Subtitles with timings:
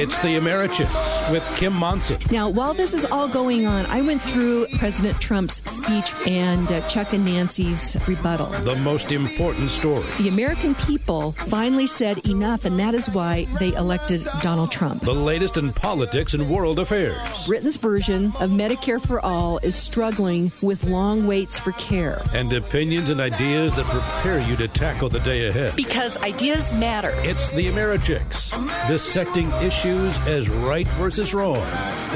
[0.00, 2.16] It's the Americhicks with Kim Monson.
[2.30, 6.88] Now, while this is all going on, I went through President Trump's speech and uh,
[6.88, 8.46] Chuck and Nancy's rebuttal.
[8.46, 10.06] The most important story.
[10.16, 15.02] The American people finally said enough, and that is why they elected Donald Trump.
[15.02, 17.18] The latest in politics and world affairs.
[17.46, 22.22] Britain's version of Medicare for All is struggling with long waits for care.
[22.32, 25.76] And opinions and ideas that prepare you to tackle the day ahead.
[25.76, 27.12] Because ideas matter.
[27.16, 28.50] It's the Americhicks,
[28.88, 31.56] dissecting issues as right versus wrong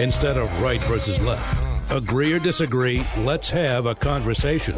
[0.00, 1.90] instead of right versus left.
[1.90, 4.76] Agree or disagree, let's have a conversation.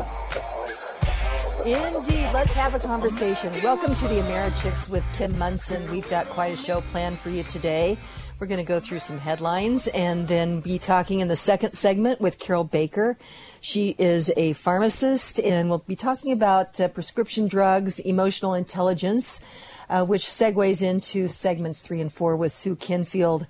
[1.65, 3.53] Indeed, let's have a conversation.
[3.63, 5.91] Welcome to the Americhicks with Kim Monson.
[5.91, 7.99] We've got quite a show planned for you today.
[8.39, 12.21] We're going to go through some headlines and then be talking in the second segment
[12.21, 13.17] with Carol Baker.
[13.61, 19.41] She is a pharmacist and we'll be talking about uh, prescription drugs, emotional intelligence,
[19.89, 23.47] uh, which segues into segments three and four with Sue Kenfield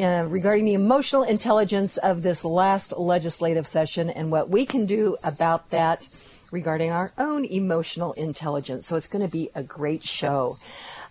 [0.00, 5.16] uh, regarding the emotional intelligence of this last legislative session and what we can do
[5.24, 6.06] about that
[6.52, 8.86] regarding our own emotional intelligence.
[8.86, 10.56] So it's going to be a great show.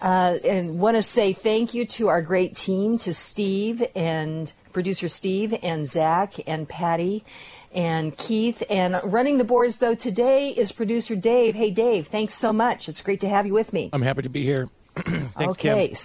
[0.02, 5.08] Uh, and want to say thank you to our great team, to Steve and producer
[5.08, 7.25] Steve and Zach and Patty
[7.73, 8.64] and Keith.
[8.70, 11.56] And running the boards, though, today is producer Dave.
[11.56, 12.89] Hey, Dave, thanks so much.
[12.89, 13.89] It's great to have you with me.
[13.94, 14.70] I'm happy to be here.
[14.95, 15.88] thanks, okay.
[15.89, 15.98] Kim.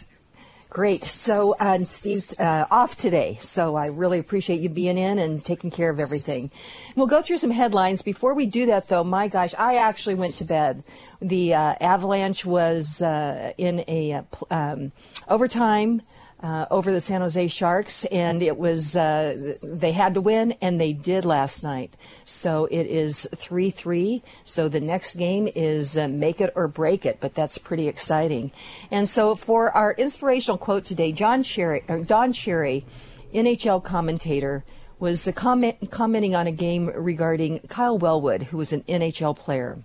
[0.75, 1.05] Great.
[1.05, 5.71] So, uh, Steve's uh, off today, so I really appreciate you being in and taking
[5.71, 6.51] care of everything.
[6.97, 8.03] We'll go through some headlines.
[8.03, 10.83] Before we do that, though, my gosh, I actually went to bed.
[11.23, 14.91] The uh, Avalanche was uh, in a uh, um,
[15.29, 16.03] overtime
[16.45, 20.79] uh, over the San Jose Sharks, and it was uh, they had to win, and
[20.79, 21.97] they did last night.
[22.27, 24.23] So it is three three.
[24.45, 28.53] So the next game is uh, make it or break it, but that's pretty exciting.
[28.91, 32.85] And so for our inspirational quote today, John Sherry, Don Cherry,
[33.33, 34.65] NHL commentator,
[34.99, 39.79] was comment, commenting on a game regarding Kyle Wellwood, who was an NHL player.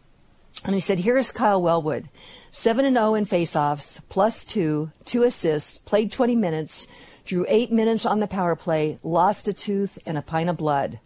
[0.66, 2.10] And he said, Here's Kyle Wellwood.
[2.52, 6.88] 7 and 0 in faceoffs, plus two, two assists, played 20 minutes,
[7.26, 11.00] drew eight minutes on the power play, lost a tooth and a pint of blood.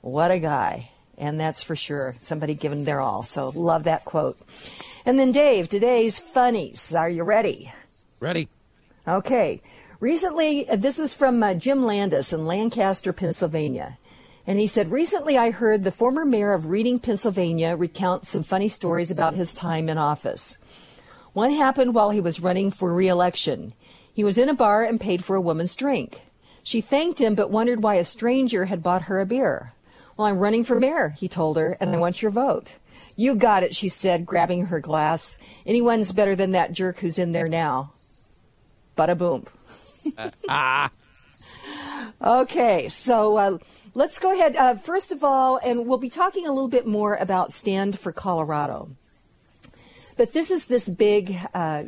[0.00, 0.90] What a guy.
[1.16, 2.14] And that's for sure.
[2.20, 3.22] Somebody giving their all.
[3.22, 4.38] So love that quote.
[5.06, 6.94] And then, Dave, today's funnies.
[6.94, 7.72] Are you ready?
[8.20, 8.48] Ready.
[9.06, 9.62] Okay.
[10.00, 13.98] Recently, uh, this is from uh, Jim Landis in Lancaster, Pennsylvania.
[14.46, 18.68] And he said, Recently I heard the former mayor of Reading, Pennsylvania recount some funny
[18.68, 20.58] stories about his time in office.
[21.34, 23.74] One happened while he was running for reelection.
[24.12, 26.22] He was in a bar and paid for a woman's drink.
[26.62, 29.72] She thanked him but wondered why a stranger had bought her a beer.
[30.16, 32.76] Well, I'm running for mayor, he told her, and I want your vote.
[33.16, 35.36] You got it, she said, grabbing her glass.
[35.66, 37.92] Anyone's better than that jerk who's in there now.
[38.96, 39.44] Bada boom.
[40.48, 40.90] ah.
[42.22, 43.58] Okay, so uh,
[43.94, 44.54] let's go ahead.
[44.54, 48.12] Uh, first of all, and we'll be talking a little bit more about Stand for
[48.12, 48.90] Colorado.
[50.16, 51.82] But this is this big uh,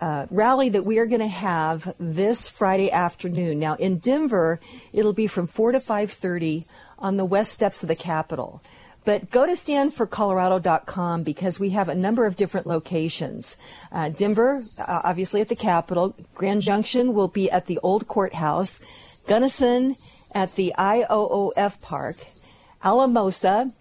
[0.00, 3.58] uh, rally that we are going to have this Friday afternoon.
[3.58, 4.60] Now in Denver,
[4.92, 6.66] it'll be from four to five thirty
[6.98, 8.62] on the west steps of the Capitol.
[9.04, 13.56] But go to standforcolorado.com because we have a number of different locations.
[13.92, 16.14] Uh, Denver, uh, obviously at the Capitol.
[16.34, 18.80] Grand Junction will be at the old courthouse.
[19.28, 19.96] Gunnison
[20.34, 22.16] at the IOOF Park.
[22.82, 23.72] Alamosa,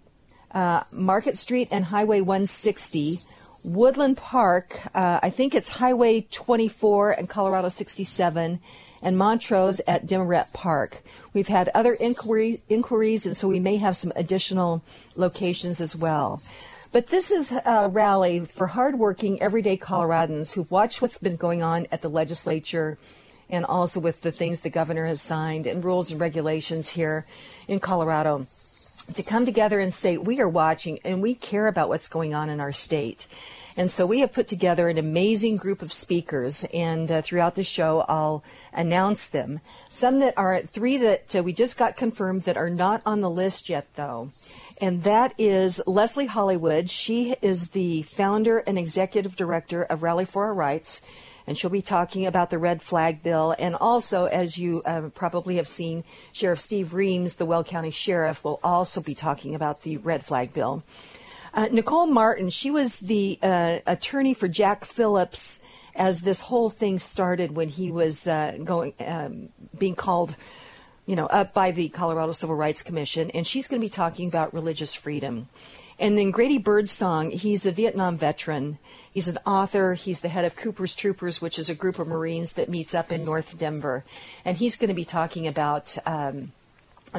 [0.52, 3.20] uh, Market Street and Highway 160.
[3.66, 8.60] Woodland Park, uh, I think it's Highway 24 and Colorado 67,
[9.02, 11.02] and Montrose at Demorette Park.
[11.34, 14.84] We've had other inquiry, inquiries, and so we may have some additional
[15.16, 16.44] locations as well.
[16.92, 21.88] But this is a rally for hardworking, everyday Coloradans who've watched what's been going on
[21.92, 23.00] at the legislature
[23.50, 27.26] and also with the things the governor has signed and rules and regulations here
[27.68, 28.46] in Colorado
[29.14, 32.50] to come together and say, we are watching and we care about what's going on
[32.50, 33.28] in our state.
[33.78, 37.64] And so we have put together an amazing group of speakers, and uh, throughout the
[37.66, 38.42] show, I'll
[38.72, 39.60] announce them.
[39.90, 43.30] Some that are three that uh, we just got confirmed that are not on the
[43.30, 44.30] list yet, though.
[44.80, 46.90] And that is Leslie Hollywood.
[46.90, 51.02] She is the founder and executive director of Rally for Our Rights
[51.48, 53.56] and she'll be talking about the red flag bill.
[53.58, 58.44] And also, as you uh, probably have seen, Sheriff Steve Reams, the Weld County Sheriff,
[58.44, 60.84] will also be talking about the red flag bill.
[61.54, 65.60] Uh, Nicole Martin, she was the uh, attorney for Jack Phillips
[65.96, 70.36] as this whole thing started when he was uh, going um, being called
[71.06, 74.28] you know, up by the Colorado Civil Rights Commission, and she's going to be talking
[74.28, 75.48] about religious freedom.
[76.00, 78.80] And then Grady Birdsong, he's a Vietnam veteran.
[79.16, 79.94] He's an author.
[79.94, 83.14] He's the head of Cooper's Troopers, which is a group of Marines that meets up
[83.14, 84.04] in North Denver.
[84.44, 85.98] And he's going to be talking about.
[86.06, 86.52] Um,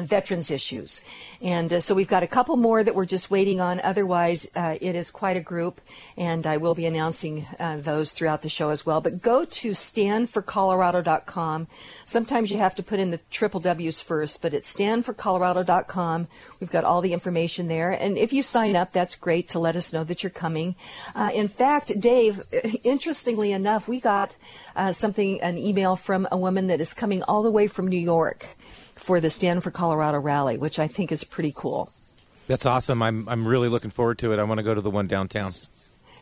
[0.01, 1.01] veterans issues.
[1.41, 3.79] And uh, so we've got a couple more that we're just waiting on.
[3.81, 5.81] Otherwise, uh, it is quite a group,
[6.17, 9.01] and I will be announcing uh, those throughout the show as well.
[9.01, 11.67] But go to standforcolorado.com.
[12.05, 16.27] Sometimes you have to put in the triple W's first, but it's standforcolorado.com.
[16.59, 17.91] We've got all the information there.
[17.91, 20.75] And if you sign up, that's great to let us know that you're coming.
[21.15, 22.41] Uh, in fact, Dave,
[22.83, 24.35] interestingly enough, we got
[24.75, 27.99] uh, something, an email from a woman that is coming all the way from New
[27.99, 28.45] York
[29.07, 31.89] for the Stand for Colorado rally, which I think is pretty cool.
[32.47, 33.01] That's awesome.
[33.01, 34.39] I'm I'm really looking forward to it.
[34.39, 35.53] I want to go to the one downtown.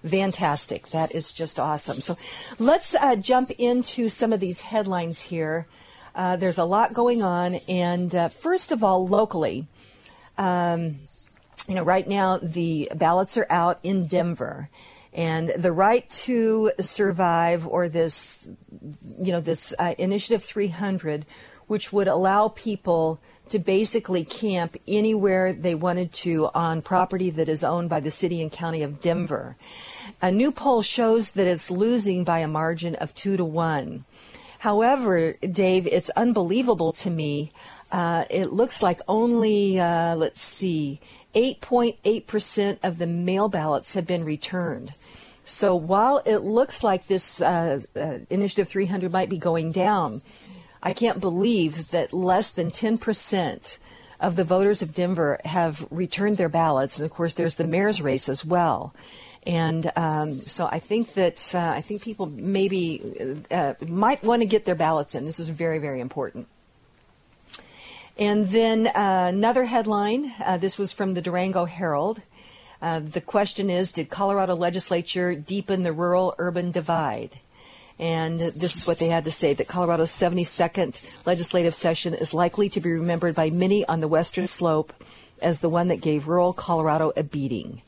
[0.08, 0.90] Fantastic.
[0.90, 2.00] That is just awesome.
[2.00, 2.16] So
[2.60, 5.66] let's uh, jump into some of these headlines here.
[6.14, 9.68] Uh, there's a lot going on, and uh, first of all, locally,
[10.38, 10.98] um,
[11.68, 14.70] you know, right now the ballots are out in Denver,
[15.12, 18.48] and the right to survive, or this,
[19.18, 21.26] you know, this uh, Initiative 300
[21.68, 23.20] which would allow people
[23.50, 28.42] to basically camp anywhere they wanted to on property that is owned by the city
[28.42, 29.56] and county of Denver.
[30.22, 34.06] A new poll shows that it's losing by a margin of two to one.
[34.60, 37.52] However, Dave, it's unbelievable to me.
[37.92, 41.00] Uh, it looks like only, uh, let's see,
[41.36, 44.94] 8.8% of the mail ballots have been returned.
[45.44, 50.24] So while it looks like this uh, uh Initiative 300 might be going down,
[50.86, 53.78] I can't believe that less than 10%
[54.20, 57.00] of the voters of Denver have returned their ballots.
[57.00, 58.94] And of course, there's the mayor's race as well.
[59.48, 64.48] And um, so I think that uh, I think people maybe uh, might want to
[64.48, 65.26] get their ballots in.
[65.26, 66.48] This is very, very important.
[68.18, 70.34] And then uh, another headline.
[70.44, 72.22] Uh, this was from the Durango Herald.
[72.82, 77.40] Uh, the question is: Did Colorado legislature deepen the rural-urban divide?
[77.98, 82.68] And this is what they had to say that Colorado's 72nd legislative session is likely
[82.70, 84.92] to be remembered by many on the western slope
[85.42, 87.82] as the one that gave rural Colorado a beating.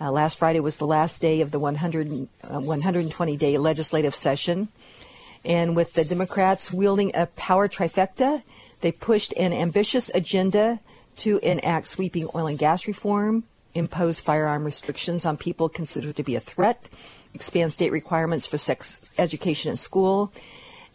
[0.00, 4.68] Uh, last Friday was the last day of the 100, uh, 120 day legislative session.
[5.44, 8.42] And with the Democrats wielding a power trifecta,
[8.80, 10.80] they pushed an ambitious agenda
[11.16, 16.34] to enact sweeping oil and gas reform, impose firearm restrictions on people considered to be
[16.36, 16.88] a threat,
[17.34, 20.32] expand state requirements for sex education in school.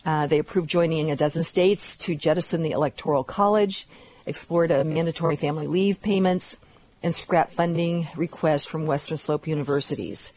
[0.06, 3.88] Uh, they approved joining a dozen states to jettison the Electoral College,
[4.26, 6.58] explored a mandatory family leave payments,
[7.04, 10.32] and scrap funding requests from Western Slope universities.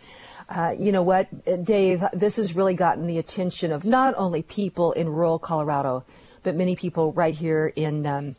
[0.48, 1.28] Uh, you know what,
[1.64, 2.04] Dave?
[2.12, 6.04] This has really gotten the attention of not only people in rural Colorado,
[6.42, 8.34] but many people right here in um,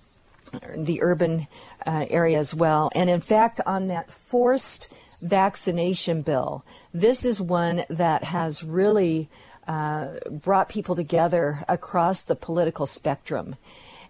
[0.75, 1.47] the urban
[1.85, 2.91] uh, area as well.
[2.93, 6.63] And in fact, on that forced vaccination bill,
[6.93, 9.29] this is one that has really
[9.67, 13.55] uh, brought people together across the political spectrum.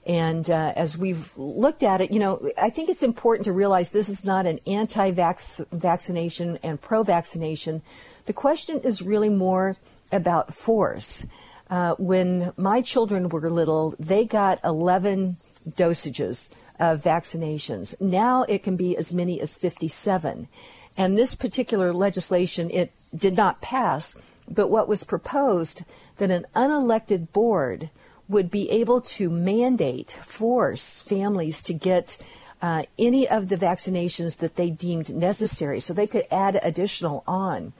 [0.05, 3.91] And uh, as we've looked at it, you know, I think it's important to realize
[3.91, 7.81] this is not an anti vaccination and pro vaccination.
[8.25, 9.77] The question is really more
[10.11, 11.25] about force.
[11.69, 15.37] Uh, when my children were little, they got 11
[15.69, 16.49] dosages
[16.79, 17.99] of vaccinations.
[18.01, 20.49] Now it can be as many as 57.
[20.97, 24.15] And this particular legislation, it did not pass,
[24.47, 25.83] but what was proposed
[26.17, 27.89] that an unelected board
[28.29, 32.17] would be able to mandate, force families to get
[32.61, 37.73] uh, any of the vaccinations that they deemed necessary, so they could add additional on.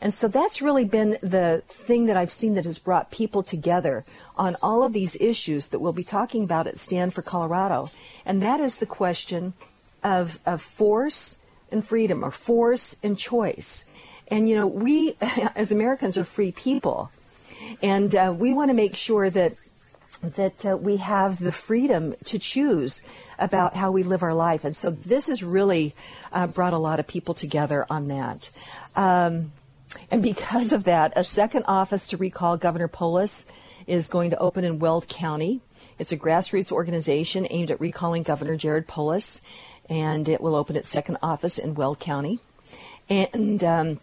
[0.00, 4.04] And so that's really been the thing that I've seen that has brought people together
[4.36, 7.90] on all of these issues that we'll be talking about at Stand for Colorado.
[8.26, 9.54] And that is the question
[10.04, 11.38] of, of force
[11.70, 13.84] and freedom or force and choice.
[14.28, 15.16] And, you know, we
[15.54, 17.10] as Americans are free people.
[17.82, 19.52] And uh, we want to make sure that
[20.22, 23.02] that uh, we have the freedom to choose
[23.38, 24.64] about how we live our life.
[24.64, 25.94] And so this has really
[26.32, 28.50] uh, brought a lot of people together on that.
[28.94, 29.52] Um,
[30.10, 33.46] and because of that, a second office to recall Governor Polis
[33.86, 35.60] is going to open in Weld County.
[35.98, 39.42] It's a grassroots organization aimed at recalling Governor Jared Polis
[39.88, 42.40] and it will open its second office in Weld County.
[43.08, 44.00] And um,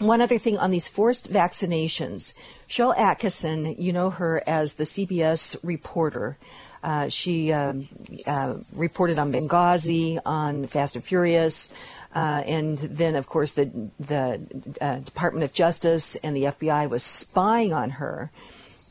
[0.00, 2.34] one other thing on these forced vaccinations,
[2.68, 6.36] Sharyl Attkisson, you know her as the CBS reporter.
[6.82, 7.88] Uh, she um,
[8.26, 11.70] uh, reported on Benghazi, on Fast and Furious,
[12.14, 14.40] uh, and then, of course, the the
[14.80, 18.30] uh, Department of Justice and the FBI was spying on her.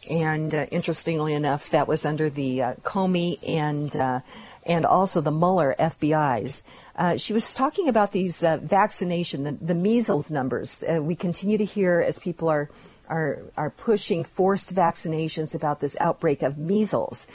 [0.10, 4.24] And uh, interestingly enough, that was under the uh, Comey and
[4.66, 6.64] and also the Mueller FBI's.
[6.96, 10.82] Uh, she was talking about these uh, vaccination, the, the, measles numbers.
[10.84, 12.70] Uh, we continue to hear as people are,
[13.10, 17.28] are, are pushing forced vaccinations about this outbreak of measles.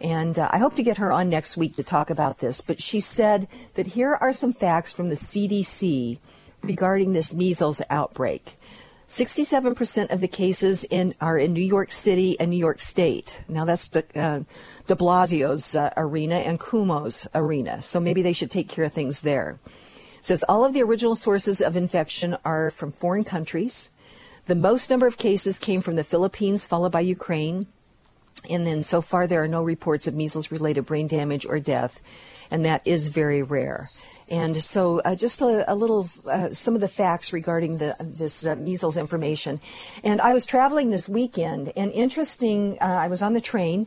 [0.00, 2.60] And uh, I hope to get her on next week to talk about this.
[2.60, 6.18] But she said that here are some facts from the CDC
[6.62, 8.58] regarding this measles outbreak.
[9.08, 13.38] 67% of the cases in, are in New York City and New York State.
[13.48, 14.40] Now that's the, uh,
[14.86, 17.82] de Blasio's uh, arena and Cuomo's arena.
[17.82, 19.58] So maybe they should take care of things there.
[20.18, 23.88] It says all of the original sources of infection are from foreign countries.
[24.46, 27.66] The most number of cases came from the Philippines, followed by Ukraine.
[28.48, 32.00] And then so far, there are no reports of measles related brain damage or death,
[32.50, 33.88] and that is very rare.
[34.28, 38.44] And so, uh, just a, a little, uh, some of the facts regarding the, this
[38.44, 39.60] uh, measles information.
[40.02, 43.86] And I was traveling this weekend, and interesting, uh, I was on the train,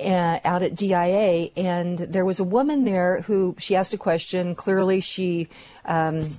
[0.00, 4.54] uh, out at DIA, and there was a woman there who she asked a question.
[4.54, 5.48] Clearly, she,
[5.84, 6.38] um,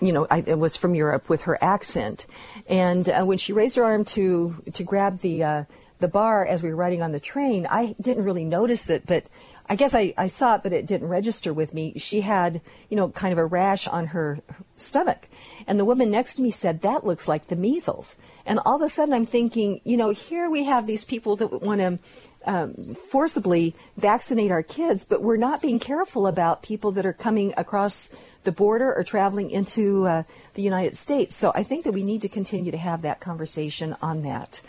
[0.00, 2.26] you know, I, it was from Europe with her accent.
[2.68, 5.64] And uh, when she raised her arm to to grab the uh,
[6.00, 9.24] the bar as we were riding on the train, I didn't really notice it, but
[9.68, 11.94] I guess I, I saw it, but it didn't register with me.
[11.96, 12.60] She had,
[12.90, 14.40] you know, kind of a rash on her
[14.76, 15.28] stomach.
[15.66, 18.16] And the woman next to me said, That looks like the measles.
[18.44, 21.62] And all of a sudden I'm thinking, you know, here we have these people that
[21.62, 21.98] want to
[22.44, 22.74] um,
[23.10, 28.10] forcibly vaccinate our kids, but we're not being careful about people that are coming across
[28.44, 30.22] the border or traveling into uh,
[30.54, 31.34] the United States.
[31.34, 34.60] So I think that we need to continue to have that conversation on that.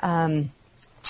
[0.00, 0.52] Um,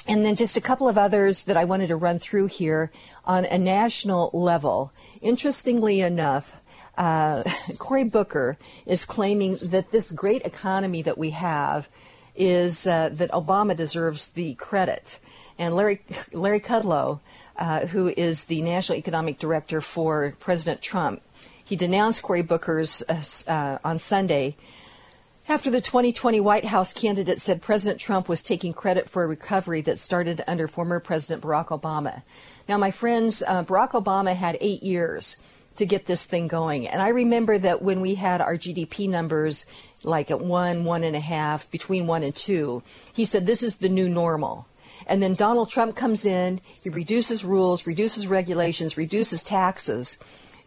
[0.07, 2.91] and then just a couple of others that I wanted to run through here
[3.25, 4.93] on a national level.
[5.21, 6.53] Interestingly enough,
[6.97, 7.43] uh,
[7.79, 8.57] Cory Booker
[8.87, 11.89] is claiming that this great economy that we have
[12.37, 15.19] is uh, that Obama deserves the credit.
[15.59, 17.21] And Larry, Larry Kudlow,
[17.57, 21.23] uh, who is the National Economic Director for President Trump,
[21.65, 24.57] he denounced Cory Booker's uh, uh, on Sunday
[25.49, 29.81] after the 2020 White House candidate said President Trump was taking credit for a recovery
[29.83, 32.23] that started under former President Barack Obama.
[32.69, 35.37] Now, my friends, uh, Barack Obama had eight years
[35.77, 36.89] to get this thing going.
[36.89, 39.67] And I remember that when we had our GDP numbers
[40.03, 42.83] like at one, one and a half, between one and two,
[43.13, 44.67] he said this is the new normal.
[45.07, 50.19] And then Donald Trump comes in, he reduces rules, reduces regulations, reduces taxes.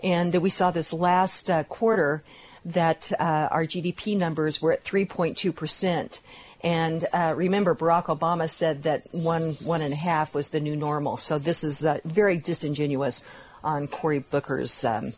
[0.03, 2.24] And we saw this last uh, quarter
[2.65, 6.19] that uh, our GDP numbers were at 3.2%.
[6.62, 10.75] And uh, remember, Barack Obama said that one, one and a half was the new
[10.75, 11.17] normal.
[11.17, 13.24] So this is uh, very disingenuous
[13.63, 15.13] on Cory Booker's um,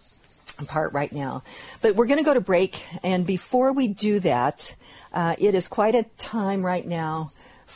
[0.67, 1.43] part right now.
[1.81, 2.83] But we're going to go to break.
[3.03, 4.75] And before we do that,
[5.13, 7.29] uh, it is quite a time right now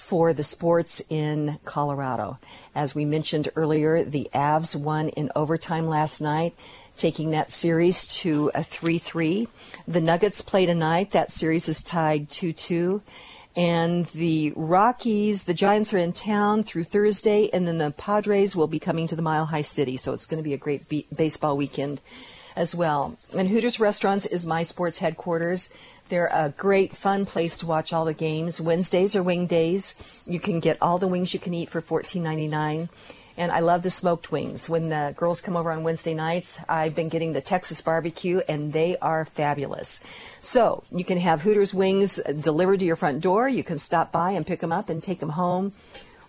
[0.05, 2.37] for the sports in Colorado.
[2.75, 6.53] As we mentioned earlier, the Avs won in overtime last night,
[6.95, 9.47] taking that series to a 3 3.
[9.87, 11.09] The Nuggets play tonight.
[11.09, 13.01] That series is tied 2 2.
[13.57, 18.67] And the Rockies, the Giants are in town through Thursday, and then the Padres will
[18.67, 19.97] be coming to the Mile High City.
[19.97, 21.99] So it's going to be a great be- baseball weekend
[22.55, 23.17] as well.
[23.35, 25.69] And Hooters Restaurants is my sports headquarters.
[26.09, 28.61] They're a great, fun place to watch all the games.
[28.61, 29.95] Wednesdays are wing days.
[30.27, 32.89] You can get all the wings you can eat for $14.99.
[33.37, 34.69] And I love the smoked wings.
[34.69, 38.71] When the girls come over on Wednesday nights, I've been getting the Texas barbecue, and
[38.71, 39.99] they are fabulous.
[40.39, 43.49] So you can have Hooters wings delivered to your front door.
[43.49, 45.73] You can stop by and pick them up and take them home.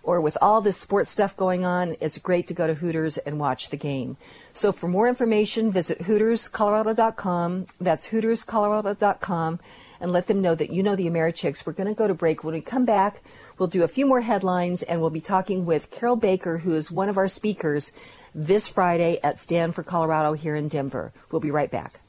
[0.07, 3.41] Or with all this sports stuff going on, it's great to go to Hooters and
[3.41, 4.15] watch the game.
[4.53, 7.67] So for more information, visit HootersColorado.com.
[7.81, 9.59] That's HootersColorado.com
[9.99, 11.65] and let them know that you know the Americhicks.
[11.65, 12.41] We're going to go to break.
[12.45, 13.21] When we come back,
[13.57, 16.89] we'll do a few more headlines and we'll be talking with Carol Baker, who is
[16.89, 17.91] one of our speakers
[18.33, 21.11] this Friday at Stand for Colorado here in Denver.
[21.33, 21.99] We'll be right back.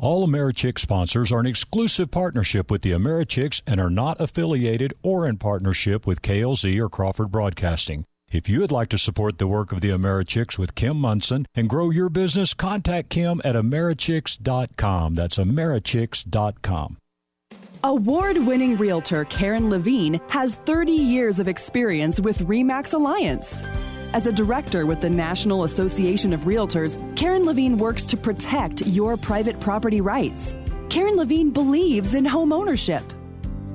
[0.00, 5.26] All Americhick sponsors are an exclusive partnership with the Americhicks and are not affiliated or
[5.26, 8.04] in partnership with KLZ or Crawford Broadcasting.
[8.30, 11.68] If you would like to support the work of the Americhicks with Kim Monson and
[11.68, 15.14] grow your business, contact Kim at Americhicks.com.
[15.16, 16.98] That's Americhicks.com.
[17.82, 23.64] Award winning realtor Karen Levine has 30 years of experience with REMAX Alliance.
[24.14, 29.16] As a director with the National Association of Realtors, Karen Levine works to protect your
[29.16, 30.54] private property rights.
[30.88, 33.02] Karen Levine believes in home ownership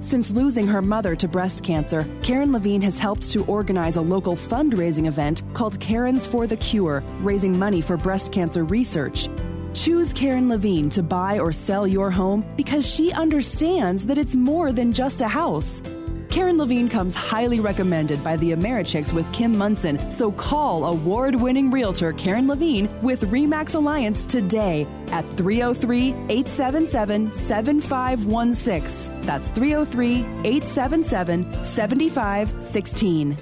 [0.03, 4.35] since losing her mother to breast cancer, Karen Levine has helped to organize a local
[4.35, 9.29] fundraising event called Karen's for the Cure, raising money for breast cancer research.
[9.73, 14.73] Choose Karen Levine to buy or sell your home because she understands that it's more
[14.73, 15.81] than just a house.
[16.33, 19.99] Karen Levine comes highly recommended by the Americhicks with Kim Monson.
[20.09, 29.21] so call award winning realtor Karen Levine with REMAX Alliance today at 303 877 7516.
[29.21, 33.37] That's 303 877 7516.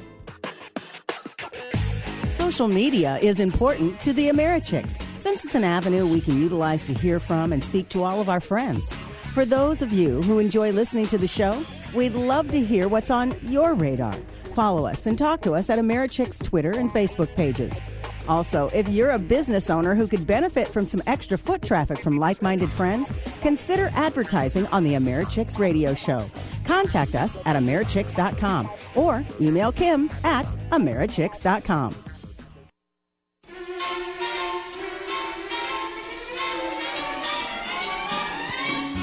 [2.26, 6.94] Social media is important to the Americhicks since it's an avenue we can utilize to
[6.94, 8.92] hear from and speak to all of our friends.
[9.34, 13.12] For those of you who enjoy listening to the show, we'd love to hear what's
[13.12, 14.14] on your radar.
[14.56, 17.80] Follow us and talk to us at Americhicks Twitter and Facebook pages.
[18.28, 22.18] Also, if you're a business owner who could benefit from some extra foot traffic from
[22.18, 26.26] like minded friends, consider advertising on the Americhicks radio show.
[26.66, 31.96] Contact us at Americhicks.com or email Kim at Americhicks.com.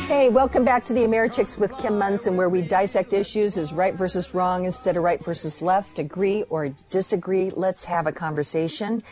[0.09, 3.93] Hey, welcome back to the Americhicks with Kim Monson, where we dissect issues as right
[3.95, 7.51] versus wrong instead of right versus left, agree or disagree.
[7.51, 9.03] Let's have a conversation.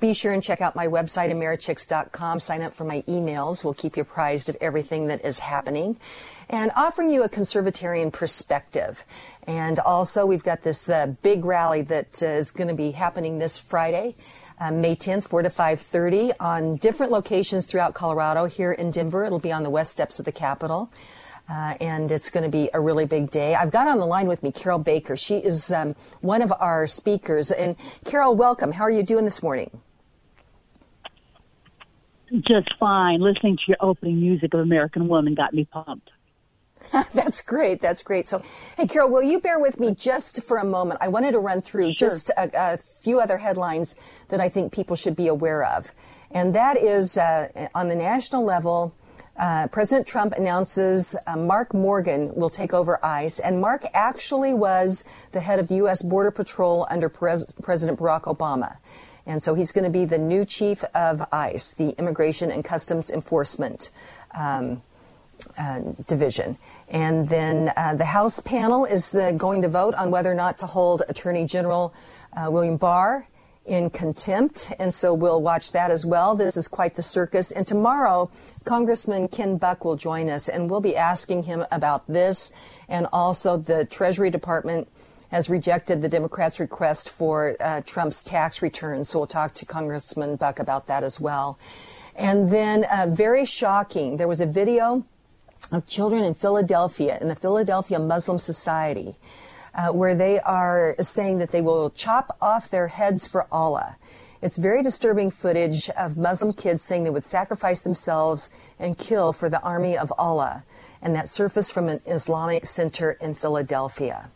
[0.00, 2.40] Be sure and check out my website, Americhicks.com.
[2.40, 3.64] Sign up for my emails.
[3.64, 5.98] We'll keep you apprised of everything that is happening
[6.48, 9.04] and offering you a conservatarian perspective.
[9.46, 13.38] And also, we've got this uh, big rally that uh, is going to be happening
[13.38, 14.14] this Friday
[14.58, 18.46] uh, May 10th, 4 to 5.30 on different locations throughout Colorado.
[18.46, 20.90] Here in Denver, it'll be on the west steps of the Capitol.
[21.48, 23.54] Uh, and it's going to be a really big day.
[23.54, 25.16] I've got on the line with me Carol Baker.
[25.16, 27.52] She is um, one of our speakers.
[27.52, 28.72] And Carol, welcome.
[28.72, 29.70] How are you doing this morning?
[32.32, 33.20] Just fine.
[33.20, 36.10] Listening to your opening music of American Woman got me pumped.
[37.14, 37.80] That's great.
[37.80, 38.28] That's great.
[38.28, 38.42] So,
[38.76, 41.00] hey, Carol, will you bear with me just for a moment?
[41.02, 42.08] I wanted to run through sure.
[42.08, 43.94] just a, a, few other headlines
[44.30, 45.92] that I think people should be aware of.
[46.32, 48.92] And that is uh, on the national level,
[49.38, 53.38] uh, President Trump announces uh, Mark Morgan will take over ICE.
[53.38, 56.02] And Mark actually was the head of the U.S.
[56.02, 58.76] Border Patrol under Pres- President Barack Obama.
[59.26, 63.10] And so he's going to be the new chief of ICE, the Immigration and Customs
[63.10, 63.90] Enforcement
[64.36, 64.82] um,
[65.58, 66.56] uh, Division.
[66.88, 70.58] And then uh, the House panel is uh, going to vote on whether or not
[70.58, 71.92] to hold Attorney General
[72.36, 73.26] uh, William Barr
[73.64, 74.72] in contempt.
[74.78, 76.36] And so we'll watch that as well.
[76.36, 77.50] This is quite the circus.
[77.50, 78.30] And tomorrow,
[78.64, 82.52] Congressman Ken Buck will join us, and we'll be asking him about this.
[82.88, 84.88] And also, the Treasury Department
[85.30, 89.08] has rejected the Democrats' request for uh, Trump's tax returns.
[89.08, 91.58] So we'll talk to Congressman Buck about that as well.
[92.14, 95.04] And then, uh, very shocking, there was a video
[95.72, 99.16] of children in Philadelphia, in the Philadelphia Muslim Society,
[99.74, 103.96] uh, where they are saying that they will chop off their heads for Allah.
[104.42, 109.48] It's very disturbing footage of Muslim kids saying they would sacrifice themselves and kill for
[109.48, 110.64] the army of Allah.
[111.02, 114.30] And that surfaced from an Islamic center in Philadelphia.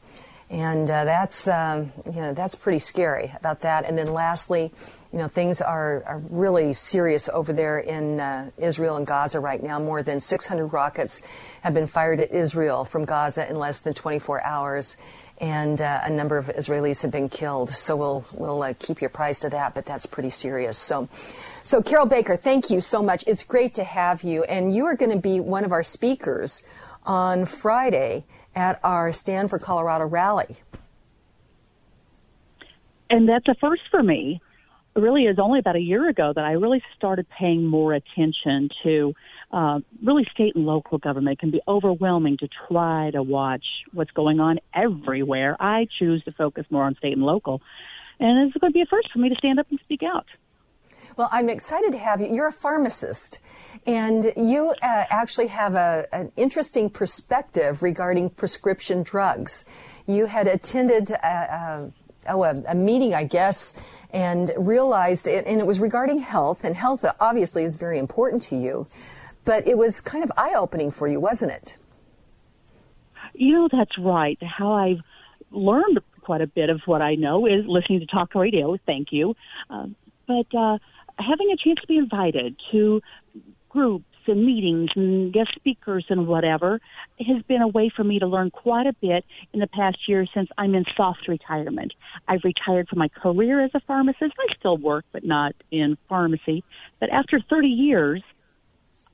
[0.51, 3.85] And uh, that's, um, you know, that's pretty scary about that.
[3.85, 4.73] And then lastly,
[5.13, 9.61] you know, things are, are really serious over there in uh, Israel and Gaza right
[9.61, 9.81] now.
[9.81, 11.21] More than 600 rockets
[11.63, 14.97] have been fired at Israel from Gaza in less than 24 hours,
[15.39, 17.71] and uh, a number of Israelis have been killed.
[17.71, 20.79] So we'll we'll uh, keep you apprised of that, but that's pretty serious.
[20.79, 21.09] So.
[21.63, 23.23] So, Carol Baker, thank you so much.
[23.27, 24.45] It's great to have you.
[24.45, 26.63] And you are going to be one of our speakers
[27.05, 28.25] on Friday
[28.57, 30.57] at our Stand for Colorado rally.
[33.11, 34.41] And that's a first for me
[34.97, 39.15] really is only about a year ago that I really started paying more attention to
[39.53, 41.35] uh, really state and local government.
[41.35, 45.57] It can be overwhelming to try to watch what's going on everywhere.
[45.61, 47.61] I choose to focus more on state and local.
[48.19, 50.27] And it's going to be a first for me to stand up and speak out.
[51.17, 52.29] Well, I'm excited to have you.
[52.33, 53.41] You're a pharmacist,
[53.87, 59.65] and you uh, actually have a, an interesting perspective regarding prescription drugs.
[60.07, 61.93] You had attended a, a,
[62.29, 63.75] oh, a, a meeting, I guess,
[64.13, 68.57] and realized it, and it was regarding health, and health obviously is very important to
[68.57, 68.87] you,
[69.45, 71.77] but it was kind of eye opening for you, wasn't it?
[73.35, 74.39] You know, that's right.
[74.43, 75.01] How I've
[75.51, 78.77] learned quite a bit of what I know is listening to talk radio.
[78.87, 79.35] Thank you.
[79.69, 79.87] Uh,
[80.27, 80.79] but uh,
[81.19, 83.01] having a chance to be invited to
[83.69, 86.81] groups and meetings and guest speakers and whatever
[87.19, 90.27] has been a way for me to learn quite a bit in the past year
[90.33, 91.93] since I'm in soft retirement.
[92.29, 94.35] I've retired from my career as a pharmacist.
[94.39, 96.65] I still work, but not in pharmacy.
[96.99, 98.23] But after 30 years,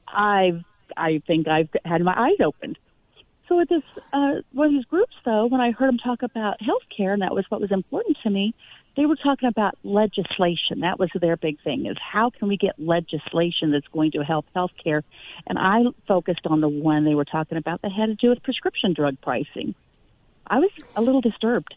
[0.09, 0.63] I've
[0.97, 2.79] I think I've had my eyes opened.
[3.49, 6.59] So at this uh, one of these groups, though, when I heard them talk about
[6.61, 8.55] healthcare, and that was what was important to me,
[8.97, 10.81] they were talking about legislation.
[10.81, 14.47] That was their big thing: is how can we get legislation that's going to help
[14.55, 15.03] healthcare?
[15.47, 18.43] And I focused on the one they were talking about that had to do with
[18.43, 19.75] prescription drug pricing.
[20.47, 21.75] I was a little disturbed.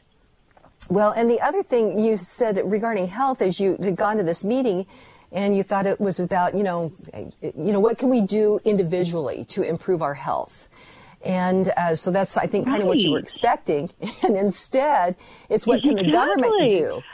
[0.87, 4.43] Well, and the other thing you said regarding health is you had gone to this
[4.43, 4.85] meeting
[5.31, 6.91] and you thought it was about, you know,
[7.41, 10.68] you know, what can we do individually to improve our health?
[11.23, 12.81] And uh, so that's, I think, kind right.
[12.81, 13.89] of what you were expecting.
[14.23, 15.15] And instead,
[15.49, 16.03] it's what exactly.
[16.03, 17.01] can the government do?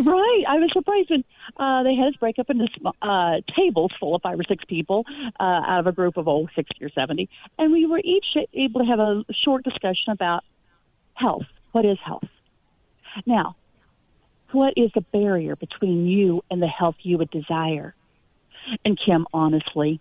[0.00, 0.44] Right.
[0.48, 1.24] I was surprised when
[1.56, 2.66] uh, they had us break up into
[3.02, 5.04] uh, tables full of five or six people
[5.40, 7.28] uh, out of a group of, oh, 60 or 70.
[7.58, 10.44] And we were each able to have a short discussion about
[11.14, 11.46] health.
[11.72, 12.28] What is health?
[13.26, 13.56] Now,
[14.52, 17.94] what is the barrier between you and the health you would desire?
[18.84, 20.00] And Kim, honestly,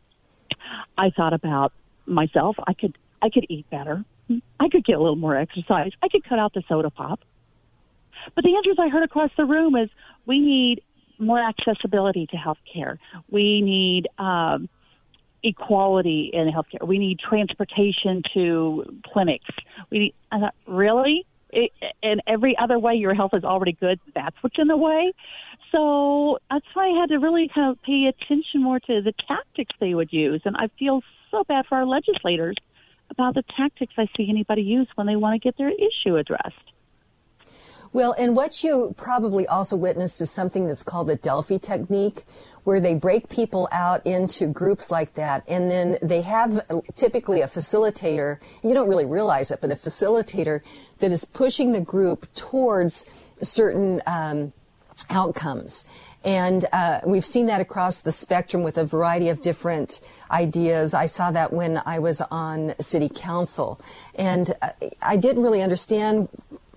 [0.98, 1.74] I thought about
[2.06, 2.56] myself.
[2.68, 4.04] I could I could eat better.
[4.60, 5.92] I could get a little more exercise.
[6.02, 7.20] I could cut out the soda pop.
[8.36, 9.90] But the answers I heard across the room is
[10.26, 10.82] we need
[11.20, 12.98] more accessibility to health care.
[13.30, 14.70] We need um,
[15.44, 16.88] equality in healthcare.
[16.88, 19.50] We need transportation to clinics.
[19.90, 21.26] We need, I thought, really?
[21.50, 25.14] It, and every other way your health is already good, that's what's in the way.
[25.72, 29.74] So that's why I had to really kind of pay attention more to the tactics
[29.80, 30.42] they would use.
[30.46, 31.02] And I feel
[31.32, 32.56] so bad for our legislators
[33.10, 36.72] about the tactics I see anybody use when they want to get their issue addressed.
[37.94, 42.24] Well, and what you probably also witnessed is something that's called the Delphi technique,
[42.64, 46.66] where they break people out into groups like that, and then they have
[46.96, 48.38] typically a facilitator.
[48.64, 50.62] You don't really realize it, but a facilitator
[51.00, 53.06] that is pushing the group towards
[53.42, 54.54] certain um,
[55.10, 55.86] outcomes.
[56.24, 60.94] And uh, we've seen that across the spectrum with a variety of different ideas.
[60.94, 63.82] I saw that when I was on city council.
[64.16, 64.70] And uh,
[65.02, 66.30] I didn't really understand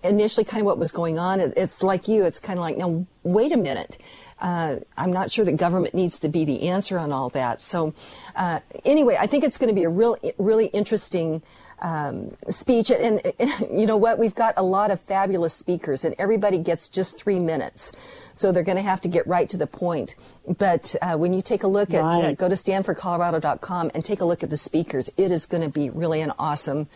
[0.03, 1.41] initially kind of what was going on.
[1.41, 3.99] It's like you, it's kind of like, now, wait a minute.
[4.41, 7.61] Uh, I'm not sure that government needs to be the answer on all that.
[7.61, 7.95] So,
[8.37, 11.43] uh, anyway, I think it's going to be a real, really interesting
[11.85, 12.91] um, speech.
[12.91, 14.19] And, and, you know what?
[14.19, 17.93] We've got a lot of fabulous speakers, and everybody gets just three minutes.
[18.33, 20.17] So they're going to have to get right to the point.
[20.59, 22.25] But uh, when you take a look right.
[22.25, 25.63] at, uh, go to standforcolorado.com and take a look at the speakers, it is going
[25.63, 26.89] to be really an awesome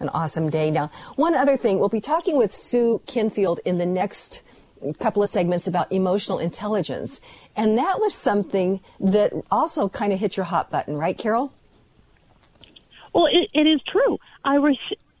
[0.00, 0.68] an awesome day.
[0.68, 4.42] Now, one other thing, we'll be talking with Sue Kenfield in the next
[4.98, 7.20] couple of segments about emotional intelligence.
[7.54, 11.52] And that was something that also kind of hit your hot button, right, Carol?
[13.12, 14.18] Well, it, it is true.
[14.44, 14.76] I was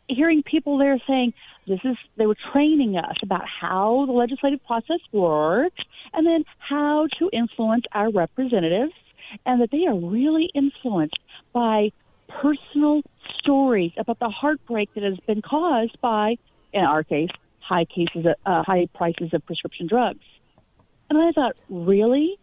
[0.08, 1.34] hearing people there saying
[1.66, 7.06] this is they were training us about how the legislative process works and then how
[7.18, 8.92] to influence our representatives
[9.46, 11.18] and that they are really influenced
[11.52, 11.90] by
[12.28, 13.02] personal
[13.38, 16.36] stories about the heartbreak that has been caused by,
[16.72, 20.24] in our case, high cases, of, uh, high prices of prescription drugs.
[21.08, 22.38] And I thought, really?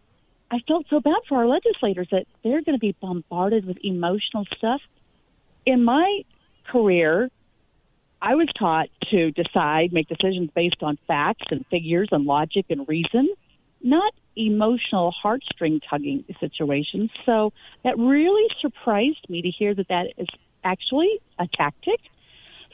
[0.50, 4.44] I felt so bad for our legislators that they're going to be bombarded with emotional
[4.56, 4.80] stuff.
[5.66, 6.22] In my
[6.70, 7.30] career,
[8.22, 12.86] I was taught to decide, make decisions based on facts and figures and logic and
[12.88, 13.28] reason,
[13.82, 17.10] not emotional heartstring tugging situations.
[17.24, 20.28] So that really surprised me to hear that that is
[20.64, 22.00] actually a tactic.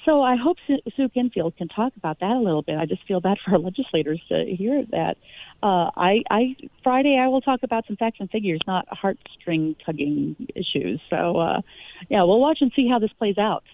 [0.06, 2.78] So I hope Sue Kenfield can talk about that a little bit.
[2.78, 5.16] I just feel bad for our legislators to hear that.
[5.62, 10.36] Uh, I, I Friday I will talk about some facts and figures, not heartstring tugging
[10.54, 11.00] issues.
[11.10, 11.60] So uh,
[12.08, 13.64] yeah, we'll watch and see how this plays out.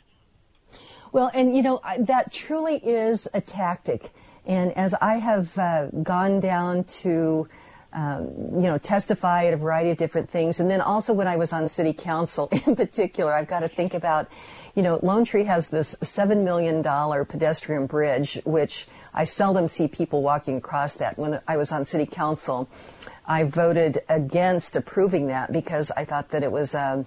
[1.12, 4.10] Well, and you know that truly is a tactic.
[4.46, 7.46] And as I have uh, gone down to
[7.94, 10.60] um, you know, testify at a variety of different things.
[10.60, 13.94] And then also when I was on city council in particular, I've got to think
[13.94, 14.28] about,
[14.74, 16.82] you know, Lone Tree has this $7 million
[17.26, 21.18] pedestrian bridge, which I seldom see people walking across that.
[21.18, 22.68] When I was on city council,
[23.26, 27.06] I voted against approving that because I thought that it was, um,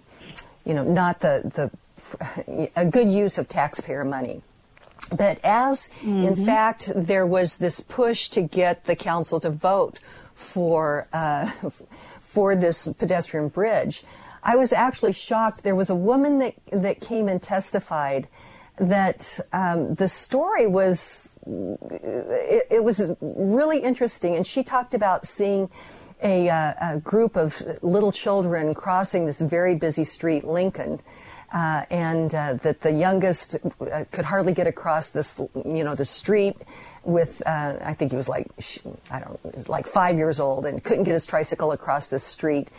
[0.65, 1.71] you know, not the,
[2.17, 4.43] the, a good use of taxpayer money.
[5.10, 6.24] But as, mm-hmm.
[6.24, 10.00] in fact, there was this push to get the council to vote
[10.36, 11.50] for uh,
[12.19, 14.04] for this pedestrian bridge.
[14.43, 15.63] I was actually shocked.
[15.63, 18.28] There was a woman that that came and testified
[18.78, 25.69] that um, the story was it, it, was really interesting, and she talked about seeing.
[26.24, 31.02] A, uh, a group of little children crossing this very busy street, Lincoln,
[31.54, 36.06] uh, and uh, that the youngest uh, could hardly get across this, you know, the
[36.06, 36.56] street
[37.06, 38.48] with uh, I think he was like
[39.12, 42.70] I don't like five years old and couldn't get his tricycle across the street.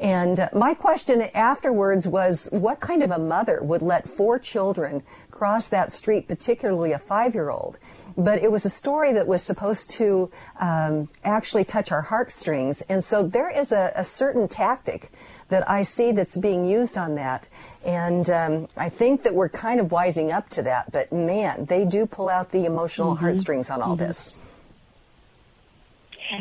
[0.00, 5.02] And uh, my question afterwards was, what kind of a mother would let four children
[5.30, 7.78] cross that street, particularly a five-year-old?
[8.16, 13.02] But it was a story that was supposed to um, actually touch our heartstrings, and
[13.02, 15.10] so there is a, a certain tactic
[15.48, 17.48] that I see that's being used on that.
[17.84, 20.92] And um, I think that we're kind of wising up to that.
[20.92, 23.24] But man, they do pull out the emotional mm-hmm.
[23.24, 24.06] heartstrings on all mm-hmm.
[24.06, 24.36] this.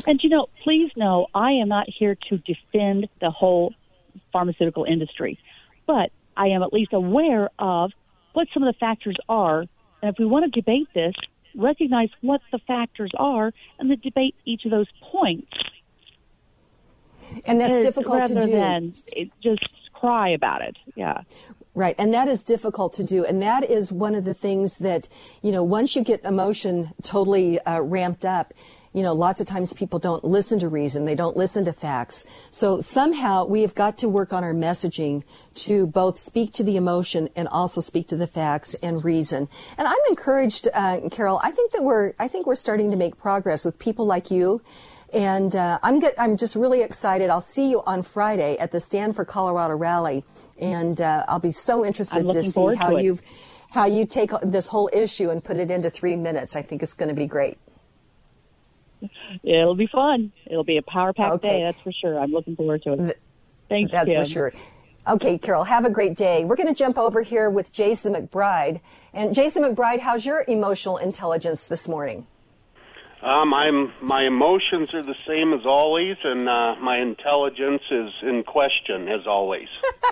[0.05, 3.73] And you know, please know I am not here to defend the whole
[4.33, 5.39] pharmaceutical industry,
[5.85, 7.91] but I am at least aware of
[8.33, 9.61] what some of the factors are.
[9.61, 11.15] And if we want to debate this,
[11.55, 15.51] recognize what the factors are and then debate each of those points.
[17.45, 18.51] And that's difficult rather to do.
[18.51, 18.93] Than
[19.41, 20.77] just cry about it.
[20.95, 21.21] Yeah.
[21.73, 21.95] Right.
[21.99, 23.23] And that is difficult to do.
[23.23, 25.07] And that is one of the things that,
[25.43, 28.53] you know, once you get emotion totally uh, ramped up,
[28.93, 31.05] you know, lots of times people don't listen to reason.
[31.05, 32.25] They don't listen to facts.
[32.49, 35.23] So somehow we have got to work on our messaging
[35.55, 39.47] to both speak to the emotion and also speak to the facts and reason.
[39.77, 41.39] And I'm encouraged, uh, Carol.
[41.43, 44.63] I think that we're, I think we're starting to make progress with people like you.
[45.13, 47.29] And uh, I'm get, I'm just really excited.
[47.29, 50.25] I'll see you on Friday at the Stand for Colorado rally,
[50.59, 53.17] and uh, I'll be so interested to see how you
[53.71, 56.55] how you take this whole issue and put it into three minutes.
[56.55, 57.57] I think it's going to be great.
[59.43, 60.31] It'll be fun.
[60.45, 61.59] It'll be a power packed okay.
[61.59, 62.19] day, that's for sure.
[62.19, 63.19] I'm looking forward to it.
[63.69, 64.23] Thanks, That's Kim.
[64.23, 64.53] for sure.
[65.07, 66.43] Okay, Carol, have a great day.
[66.43, 68.81] We're going to jump over here with Jason McBride.
[69.13, 72.27] And Jason McBride, how's your emotional intelligence this morning?
[73.21, 78.43] Um, I'm my emotions are the same as always, and uh, my intelligence is in
[78.43, 79.69] question as always,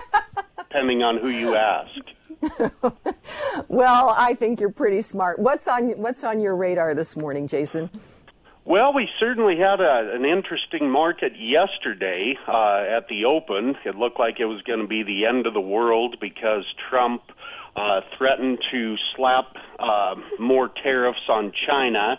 [0.58, 2.00] depending on who you ask.
[3.68, 5.38] well, I think you're pretty smart.
[5.38, 7.90] What's on What's on your radar this morning, Jason?
[8.64, 13.76] Well, we certainly had a, an interesting market yesterday uh, at the open.
[13.84, 17.22] It looked like it was going to be the end of the world because Trump
[17.76, 22.18] uh, threatened to slap uh, more tariffs on China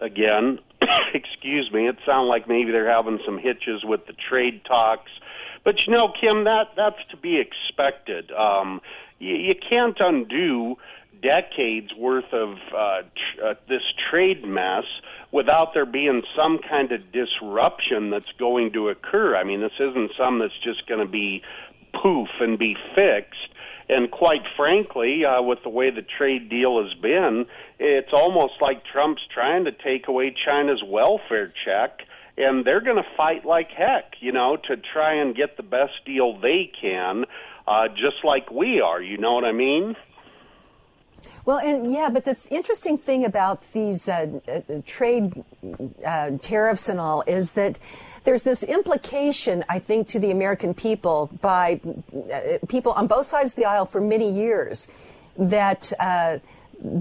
[0.00, 0.58] again.
[1.14, 1.88] Excuse me.
[1.88, 5.10] It sounds like maybe they're having some hitches with the trade talks.
[5.64, 8.30] But you know, Kim, that that's to be expected.
[8.32, 8.80] Um,
[9.18, 10.76] you, you can't undo
[11.22, 14.84] decades worth of uh, tr- uh, this trade mess
[15.32, 19.34] without there being some kind of disruption that's going to occur.
[19.34, 21.42] I mean, this isn't some that's just going to be
[21.94, 23.48] poof and be fixed.
[23.88, 27.46] And quite frankly, uh, with the way the trade deal has been,
[27.78, 32.00] it's almost like Trump's trying to take away China's welfare check,
[32.38, 35.92] and they're going to fight like heck, you know, to try and get the best
[36.06, 37.26] deal they can,
[37.68, 39.02] uh, just like we are.
[39.02, 39.96] You know what I mean?
[41.44, 45.44] Well, and yeah, but the interesting thing about these uh, uh, trade
[46.04, 47.78] uh, tariffs and all is that
[48.24, 51.80] there's this implication, I think, to the American people by
[52.32, 54.88] uh, people on both sides of the aisle for many years
[55.38, 55.92] that.
[55.98, 56.38] Uh,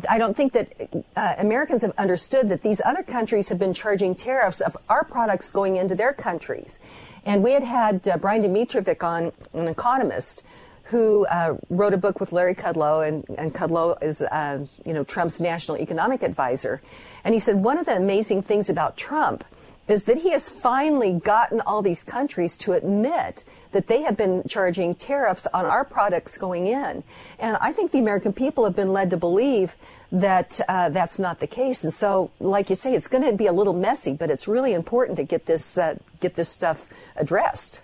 [0.07, 0.71] I don't think that
[1.15, 5.49] uh, Americans have understood that these other countries have been charging tariffs of our products
[5.49, 6.77] going into their countries.
[7.25, 10.43] And we had had Brian Domitrovic on, an economist,
[10.83, 15.03] who uh, wrote a book with Larry Kudlow, and, and Kudlow is, uh, you know,
[15.03, 16.81] Trump's national economic advisor.
[17.23, 19.43] And he said one of the amazing things about Trump
[19.87, 23.43] is that he has finally gotten all these countries to admit
[23.73, 27.03] that they have been charging tariffs on our products going in.
[27.39, 29.75] And I think the American people have been led to believe
[30.11, 31.83] that uh, that's not the case.
[31.83, 34.73] And so, like you say, it's going to be a little messy, but it's really
[34.73, 37.81] important to get this uh, get this stuff addressed.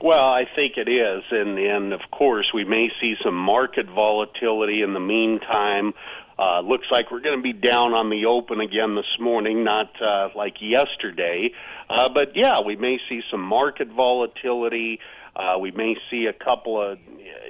[0.00, 4.82] Well, I think it is, and and of course we may see some market volatility
[4.82, 5.94] in the meantime.
[6.38, 9.90] Uh, looks like we're going to be down on the open again this morning, not
[10.00, 11.50] uh, like yesterday,
[11.90, 14.98] uh, but yeah, we may see some market volatility.
[15.36, 16.98] Uh, we may see a couple of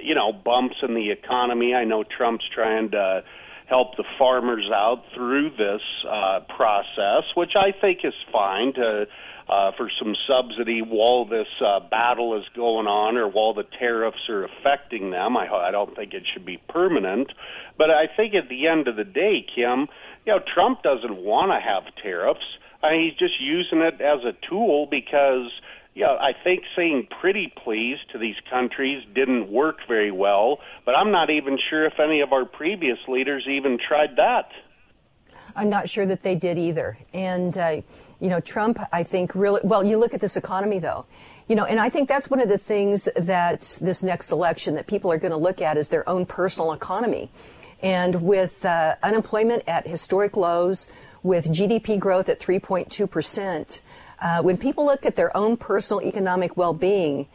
[0.01, 1.73] you know bumps in the economy.
[1.73, 3.23] I know Trump's trying to
[3.67, 9.07] help the farmers out through this uh, process, which I think is fine to
[9.49, 14.29] uh, for some subsidy while this uh, battle is going on or while the tariffs
[14.29, 15.35] are affecting them.
[15.35, 17.31] I, I don't think it should be permanent.
[17.77, 19.87] But I think at the end of the day, Kim,
[20.25, 22.45] you know, Trump doesn't want to have tariffs.
[22.81, 25.51] I mean, he's just using it as a tool because,
[25.93, 30.59] you know, I think saying pretty please to these countries didn't work very well.
[30.85, 34.49] But I'm not even sure if any of our previous leaders even tried that.
[35.55, 36.97] I'm not sure that they did either.
[37.13, 37.81] And, uh,
[38.23, 41.05] you know, Trump, I think, really, well, you look at this economy, though.
[41.49, 44.87] You know, and I think that's one of the things that this next election that
[44.87, 47.29] people are going to look at is their own personal economy.
[47.81, 50.87] And with uh, unemployment at historic lows,
[51.21, 53.81] with GDP growth at 3.2%,
[54.21, 57.27] uh, when people look at their own personal economic well-being,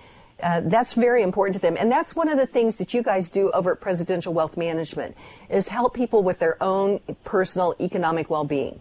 [0.43, 1.77] uh, that's very important to them.
[1.79, 5.19] And that's one of the things that you guys do over at Presidential Wealth Management
[5.51, 8.81] is help people with their own personal economic well-being.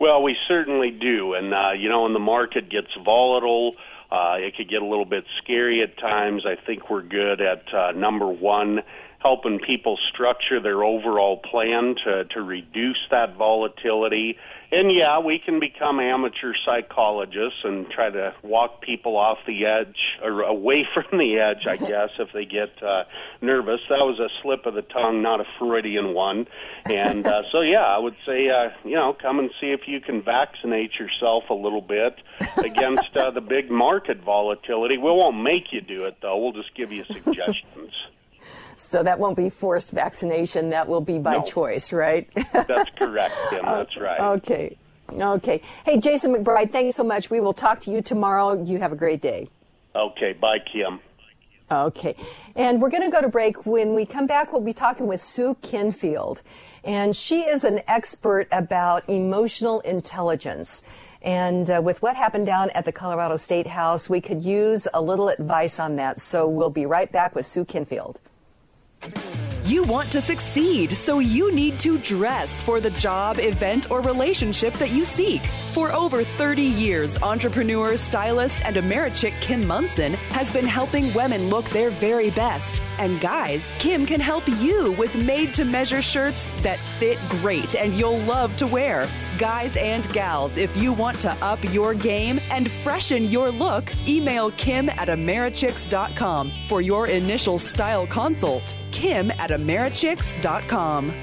[0.00, 3.76] Well, we certainly do, and uh, you know, when the market gets volatile,
[4.10, 6.44] Uh, it could get a little bit scary at times.
[6.44, 8.82] I think we're good at uh, number one,
[9.20, 14.36] helping people structure their overall plan to, to reduce that volatility.
[14.72, 19.98] And yeah, we can become amateur psychologists and try to walk people off the edge
[20.22, 23.04] or away from the edge, I guess, if they get uh,
[23.40, 23.80] nervous.
[23.88, 26.46] That was a slip of the tongue, not a Freudian one.
[26.84, 30.00] And uh, so, yeah, I would say, uh, you know, come and see if you
[30.00, 32.14] can vaccinate yourself a little bit
[32.58, 34.98] against uh, the big market volatility.
[34.98, 36.38] We won't make you do it, though.
[36.38, 37.92] We'll just give you suggestions.
[38.80, 40.70] So that won't be forced vaccination.
[40.70, 41.42] That will be by No.
[41.42, 42.28] choice, right?
[42.52, 43.64] That's correct, Kim.
[43.64, 44.20] That's right.
[44.38, 44.76] okay.
[45.12, 45.60] Okay.
[45.84, 47.30] Hey, Jason McBride, thanks so much.
[47.30, 48.62] We will talk to you tomorrow.
[48.62, 49.48] You have a great day.
[49.94, 51.00] Okay, bye, Kim.
[51.70, 52.16] Okay.
[52.56, 53.66] And we're going to go to break.
[53.66, 56.42] When we come back, we'll be talking with Sue Kenfield.
[56.84, 60.82] And she is an expert about emotional intelligence.
[61.22, 65.02] And uh, with what happened down at the Colorado State House, we could use a
[65.02, 66.18] little advice on that.
[66.18, 68.20] So we'll be right back with Sue Kenfield.
[69.70, 74.74] You want to succeed, so you need to dress for the job, event, or relationship
[74.74, 75.42] that you seek.
[75.74, 81.68] For over 30 years, entrepreneur, stylist, and Americhick Kim Monson has been helping women look
[81.70, 82.82] their very best.
[82.98, 87.94] And guys, Kim can help you with made to measure shirts that fit great and
[87.94, 89.08] you'll love to wear.
[89.38, 94.50] Guys and gals, if you want to up your game and freshen your look, email
[94.52, 98.74] Kim at Americhicks.com for your initial style consult.
[98.92, 101.14] Kim at Americhicks.com.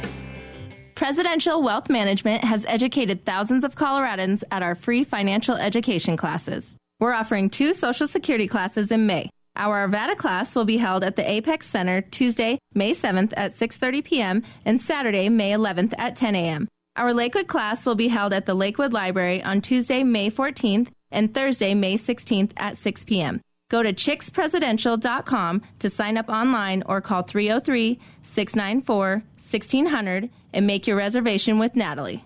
[0.95, 6.73] Presidential Wealth Management has educated thousands of Coloradans at our free financial education classes.
[6.99, 9.30] We're offering two Social Security classes in May.
[9.56, 14.03] Our Arvada class will be held at the Apex Center Tuesday, May 7th at 6:30
[14.03, 14.43] p.m.
[14.65, 16.67] and Saturday, May 11th at 10 a.m.
[16.95, 21.32] Our Lakewood class will be held at the Lakewood Library on Tuesday, May 14th and
[21.32, 23.41] Thursday, May 16th at 6 p.m.
[23.69, 30.97] Go to chickspresidential.com to sign up online or call 303 694 1600 and make your
[30.97, 32.23] reservation with Natalie.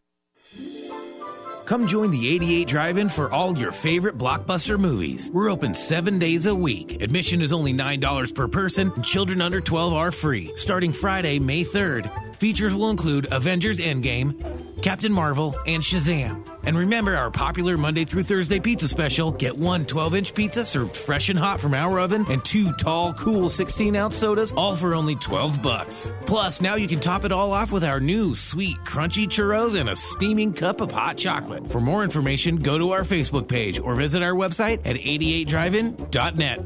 [1.66, 5.30] Come join the 88 Drive In for all your favorite blockbuster movies.
[5.32, 7.02] We're open seven days a week.
[7.02, 10.52] Admission is only $9 per person, and children under 12 are free.
[10.58, 12.31] Starting Friday, May 3rd.
[12.42, 16.44] Features will include Avengers Endgame, Captain Marvel, and Shazam.
[16.64, 19.32] And remember our popular Monday through Thursday pizza special.
[19.32, 23.14] Get one 12 inch pizza served fresh and hot from our oven, and two tall,
[23.14, 26.12] cool 16 ounce sodas, all for only 12 bucks.
[26.26, 29.88] Plus, now you can top it all off with our new sweet, crunchy churros and
[29.88, 31.70] a steaming cup of hot chocolate.
[31.70, 36.60] For more information, go to our Facebook page or visit our website at 88drivein.net.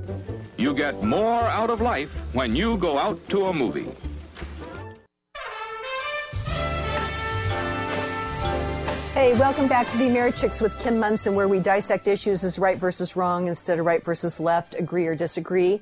[0.55, 3.91] You get more out of life when you go out to a movie.
[9.15, 12.78] Hey, welcome back to the Americhicks with Kim Monson, where we dissect issues as right
[12.78, 15.80] versus wrong instead of right versus left, agree or disagree.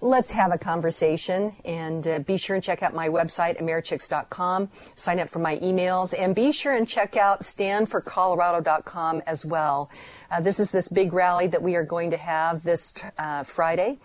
[0.00, 4.68] Let's have a conversation and uh, be sure and check out my website, americhicks.com.
[4.96, 9.88] Sign up for my emails and be sure and check out standforcolorado.com as well.
[10.28, 14.00] Uh, this is this big rally that we are going to have this uh, Friday.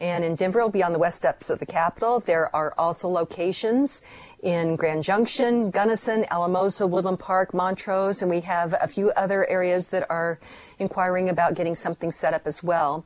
[0.00, 2.18] And in Denver, it'll be on the west steps of the Capitol.
[2.18, 4.02] There are also locations
[4.42, 9.88] in Grand Junction, Gunnison, Alamosa, Woodland Park, Montrose, and we have a few other areas
[9.88, 10.38] that are
[10.78, 13.04] inquiring about getting something set up as well.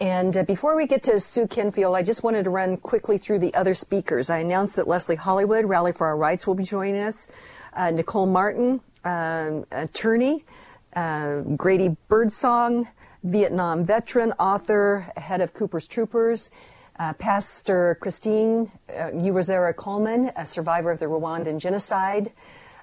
[0.00, 3.40] And uh, before we get to Sue Kenfield, I just wanted to run quickly through
[3.40, 4.30] the other speakers.
[4.30, 7.28] I announced that Leslie Hollywood, Rally for Our Rights, will be joining us.
[7.74, 10.44] Uh, Nicole Martin, um, attorney,
[10.96, 12.88] uh, Grady Birdsong,
[13.22, 16.48] Vietnam veteran, author, head of Cooper's Troopers,
[17.00, 22.30] uh, Pastor Christine uh, Uwazera Coleman, a survivor of the Rwandan genocide,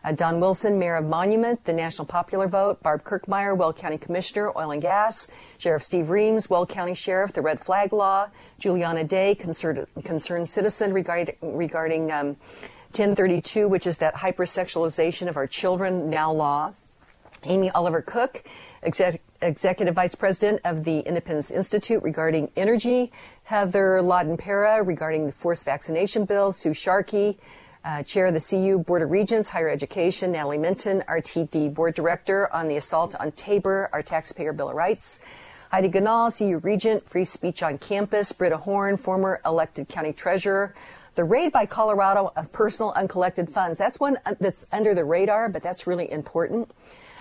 [0.03, 4.51] uh, Don Wilson, Mayor of Monument, the National Popular Vote, Barb Kirkmeyer, Weld County Commissioner,
[4.57, 5.27] Oil and Gas,
[5.59, 8.27] Sheriff Steve Reams, Weld County Sheriff, the Red Flag Law,
[8.57, 12.27] Juliana Day, concerned, concerned citizen regarding, regarding um,
[12.95, 16.73] 1032, which is that hypersexualization of our children now law,
[17.43, 18.43] Amy Oliver Cooke,
[18.83, 23.11] exec- Executive Vice President of the Independence Institute regarding energy,
[23.43, 27.37] Heather Loden-Para regarding the forced vaccination bill, Sue Sharkey,
[27.85, 32.53] uh, Chair of the CU Board of Regents, Higher Education, Natalie Menten, RTD Board Director
[32.53, 35.19] on the assault on Tabor, our taxpayer bill of rights,
[35.71, 40.73] Heidi Ganahl, CU Regent, Free Speech on Campus, Britta Horn, former elected county treasurer,
[41.15, 43.77] the raid by Colorado of personal uncollected funds.
[43.77, 46.69] That's one that's under the radar, but that's really important.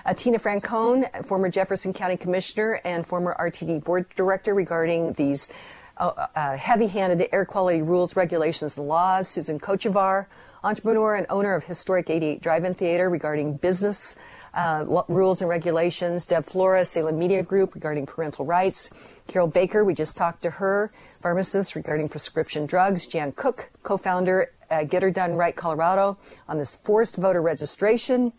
[0.06, 5.48] Uh, Tina Francone, former Jefferson County Commissioner and former RTD Board Director regarding these
[5.96, 9.26] uh, uh, heavy-handed air quality rules, regulations, and laws.
[9.26, 10.26] Susan Kochevar,
[10.62, 14.14] entrepreneur and owner of historic 88 Drive-In Theater regarding business
[14.54, 16.24] uh, rules and regulations.
[16.24, 18.90] Deb Flora, Salem Media Group regarding parental rights.
[19.26, 23.08] Carol Baker, we just talked to her, pharmacist regarding prescription drugs.
[23.08, 26.16] Jan Cook, co-founder at Get Her Done Right Colorado
[26.48, 28.32] on this forced voter registration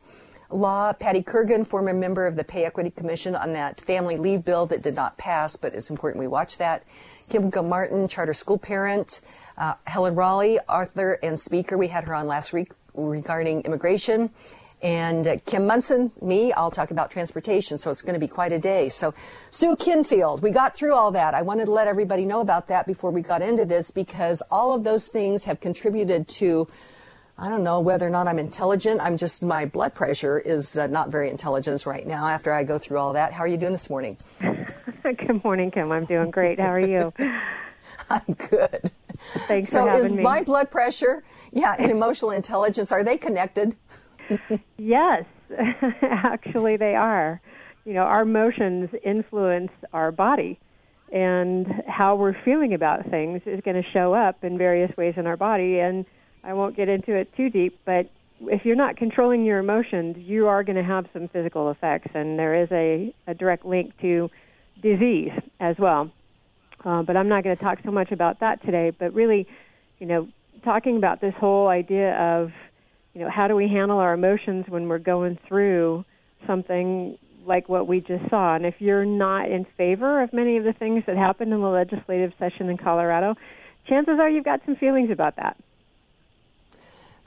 [0.49, 0.93] law.
[0.93, 4.81] Patty Kurgan, former member of the Pay Equity Commission on that family leave bill that
[4.81, 6.83] did not pass, but it's important we watch that.
[7.29, 9.19] Kim Martin, charter school parent.
[9.57, 11.77] Uh, Helen Raleigh, author and speaker.
[11.77, 14.29] We had her on last week regarding immigration.
[14.81, 18.51] And uh, Kim Monson, me, I'll talk about transportation, so it's going to be quite
[18.51, 18.89] a day.
[18.89, 19.15] So,
[19.49, 21.33] Sue Kenfield, we got through all that.
[21.33, 24.73] I wanted to let everybody know about that before we got into this because all
[24.73, 26.67] of those things have contributed to,
[27.39, 28.99] I don't know whether or not I'm intelligent.
[28.99, 32.79] I'm just, my blood pressure is uh, not very intelligent right now after I go
[32.79, 33.31] through all that.
[33.31, 34.17] How are you doing this morning?
[35.03, 35.91] Good morning, Kim.
[35.91, 36.59] I'm doing great.
[36.59, 37.13] How are you?
[38.09, 38.91] I'm good.
[39.47, 40.09] Thanks so for having me.
[40.09, 43.75] So is my blood pressure, yeah, and emotional intelligence, are they connected?
[44.77, 45.25] yes,
[46.01, 47.39] actually they are.
[47.85, 50.59] You know, our emotions influence our body,
[51.11, 55.27] and how we're feeling about things is going to show up in various ways in
[55.27, 55.79] our body.
[55.79, 56.05] And
[56.47, 58.09] I won't get into it too deep, but
[58.41, 62.39] if you're not controlling your emotions, you are going to have some physical effects, and
[62.39, 64.31] there is a, a direct link to
[64.81, 66.09] disease as well.
[66.85, 68.91] Uh, but I'm not going to talk so much about that today.
[68.97, 69.47] But really,
[69.99, 70.27] you know,
[70.63, 72.51] talking about this whole idea of
[73.17, 76.05] you know, how do we handle our emotions when we're going through
[76.45, 77.17] something
[77.47, 78.55] like what we just saw?
[78.55, 81.67] And if you're not in favor of many of the things that happened in the
[81.67, 83.35] legislative session in Colorado,
[83.87, 85.57] chances are you've got some feelings about that.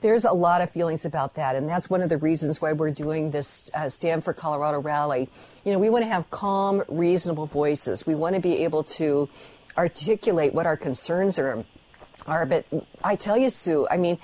[0.01, 2.89] There's a lot of feelings about that, and that's one of the reasons why we're
[2.89, 3.89] doing this uh,
[4.35, 5.29] Colorado rally.
[5.63, 8.07] You know, we want to have calm, reasonable voices.
[8.07, 9.29] We want to be able to
[9.77, 11.63] articulate what our concerns are.
[12.27, 12.65] Are, but
[13.03, 14.19] I tell you, Sue, I mean,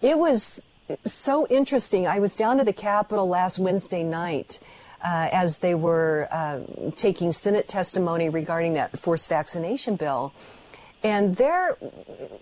[0.00, 0.66] it was
[1.04, 2.06] so interesting.
[2.06, 4.60] I was down to the Capitol last Wednesday night
[5.02, 6.60] uh, as they were uh,
[6.94, 10.32] taking Senate testimony regarding that forced vaccination bill.
[11.04, 11.76] And there,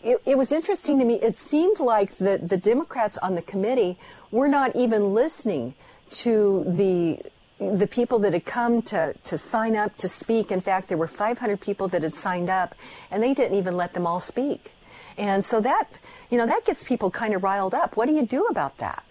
[0.04, 1.14] it, it, was interesting to me.
[1.14, 3.98] It seemed like the, the Democrats on the committee
[4.30, 5.74] were not even listening
[6.10, 7.20] to the
[7.58, 10.50] the people that had come to, to sign up to speak.
[10.50, 12.74] In fact, there were 500 people that had signed up,
[13.10, 14.72] and they didn't even let them all speak.
[15.18, 15.98] And so that
[16.30, 17.96] you know, that gets people kind of riled up.
[17.96, 19.04] What do you do about that?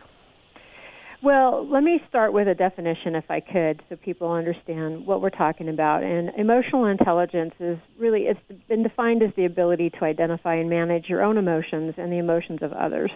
[1.21, 5.29] Well, let me start with a definition, if I could, so people understand what we're
[5.29, 6.01] talking about.
[6.01, 8.39] And emotional intelligence is really it's
[8.69, 12.59] been defined as the ability to identify and manage your own emotions and the emotions
[12.61, 13.11] of others.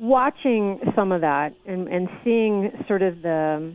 [0.00, 3.72] Watching some of that and, and seeing sort of the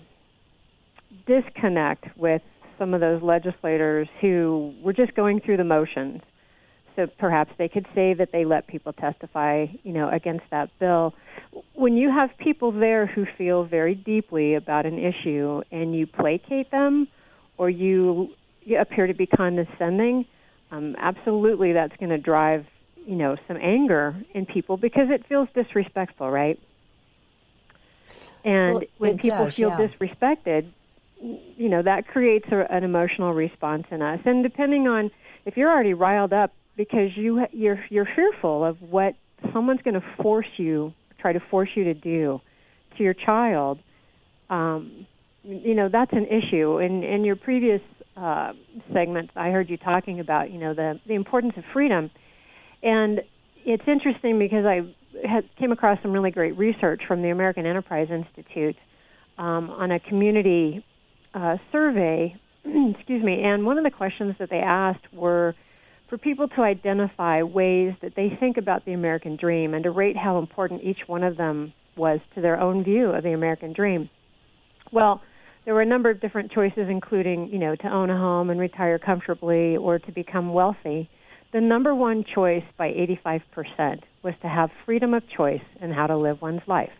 [1.26, 2.41] disconnect with
[2.78, 6.22] some of those legislators who were just going through the motions
[6.96, 11.14] so perhaps they could say that they let people testify, you know, against that bill.
[11.74, 16.72] When you have people there who feel very deeply about an issue and you placate
[16.72, 17.08] them
[17.58, 18.30] or you,
[18.64, 20.26] you appear to be condescending,
[20.72, 22.66] um, absolutely that's going to drive,
[23.06, 26.60] you know, some anger in people because it feels disrespectful, right?
[28.43, 29.88] And well, when people does, feel yeah.
[29.88, 30.72] disrespected,
[31.20, 34.20] you know, that creates a, an emotional response in us.
[34.26, 35.12] And depending on
[35.46, 39.16] if you're already riled up because you you're you're fearful of what
[39.54, 42.40] someone's going to force you try to force you to do
[42.98, 43.80] to your child.
[44.50, 45.08] Um
[45.44, 46.80] you know that's an issue.
[46.80, 47.82] In in your previous
[48.18, 48.54] uh
[49.36, 52.12] i heard you talking about you know the the importance of freedom.
[52.84, 53.22] And
[53.66, 54.82] it's interesting because i
[55.28, 58.76] had came across some really great research from the american enterprise institute
[59.38, 60.84] um, on a community
[61.34, 62.36] uh, survey.
[62.66, 63.44] Excuse me.
[63.44, 65.56] And one of the questions that they asked were
[66.08, 70.18] for people to identify ways that they think about the American dream and to rate
[70.18, 74.10] how important each one of them was to their own view of the American dream.
[74.91, 75.22] Well,
[75.66, 78.60] there were a number of different choices, including, you know, to own a home and
[78.60, 81.10] retire comfortably or to become wealthy.
[81.53, 82.91] The number one choice by
[83.26, 86.93] 85% was to have freedom of choice in how to live one's life.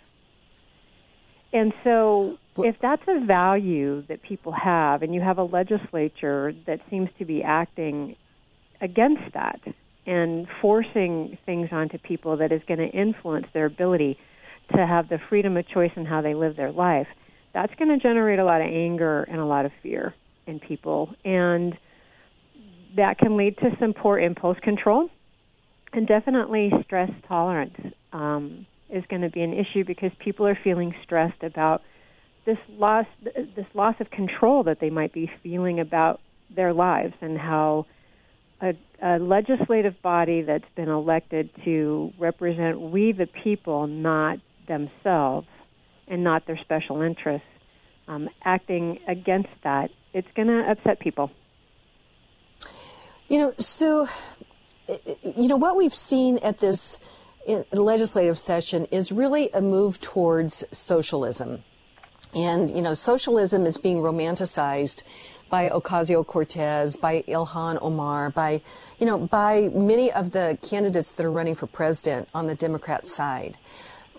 [1.54, 6.82] And so, if that's a value that people have, and you have a legislature that
[6.90, 8.16] seems to be acting
[8.82, 9.60] against that
[10.06, 14.18] and forcing things onto people that is going to influence their ability
[14.76, 17.08] to have the freedom of choice in how they live their life,
[17.54, 20.14] that's going to generate a lot of anger and a lot of fear
[20.46, 21.14] in people.
[21.24, 21.78] And
[22.96, 25.10] that can lead to some poor impulse control
[25.94, 27.76] and definitely stress tolerance
[28.14, 31.82] um, is going to be an issue because people are feeling stressed about
[32.46, 36.22] this loss this loss of control that they might be feeling about
[36.56, 37.86] their lives and how
[38.66, 45.48] a, a legislative body that's been elected to represent we the people, not themselves
[46.08, 47.48] and not their special interests,
[48.08, 51.32] um, acting against that, it's going to upset people.
[53.28, 54.08] You know, Sue,
[54.88, 57.00] you know, what we've seen at this
[57.72, 61.64] legislative session is really a move towards socialism.
[62.36, 65.04] And, you know, socialism is being romanticized
[65.50, 68.62] by Ocasio Cortez, by Ilhan Omar, by,
[69.00, 73.08] you know, by many of the candidates that are running for president on the Democrat
[73.08, 73.58] side.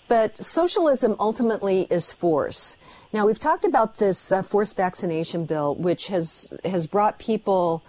[0.08, 2.76] But socialism ultimately is force.
[3.12, 7.82] Now, we've talked about this uh, forced vaccination bill, which has, has brought people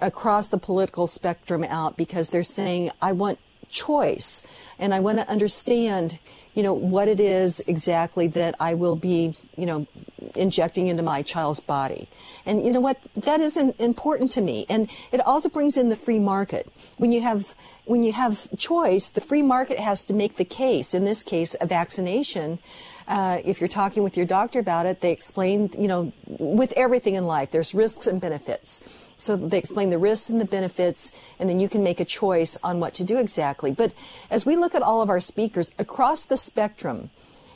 [0.00, 3.38] across the political spectrum out because they're saying, I want
[3.70, 4.42] choice
[4.78, 6.18] and I want to understand,
[6.54, 9.86] you know, what it is exactly that I will be, you know,
[10.34, 12.08] injecting into my child's body.
[12.46, 12.98] And you know what?
[13.16, 14.66] That is important to me.
[14.68, 16.70] And it also brings in the free market.
[16.96, 17.54] When you have
[17.84, 20.94] when you have choice, the free market has to make the case.
[20.94, 22.58] In this case, a vaccination.
[23.06, 27.14] Uh, if you're talking with your doctor about it, they explain, you know, with everything
[27.14, 28.80] in life, there's risks and benefits.
[29.16, 32.56] So they explain the risks and the benefits, and then you can make a choice
[32.62, 33.70] on what to do exactly.
[33.70, 33.92] But
[34.30, 37.10] as we look at all of our speakers across the spectrum,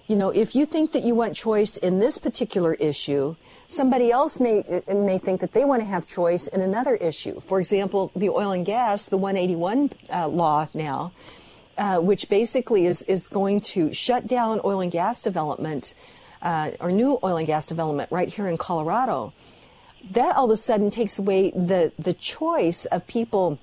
[0.08, 3.36] you know, if you think that you want choice in this particular issue,
[3.66, 7.40] somebody else may may think that they want to have choice in another issue.
[7.40, 11.12] For example, the oil and gas, the 181 uh, law now,
[11.76, 15.94] uh, which basically is is going to shut down oil and gas development
[16.42, 19.32] uh, or new oil and gas development right here in Colorado
[20.10, 23.58] that all of a sudden takes away the, the choice of people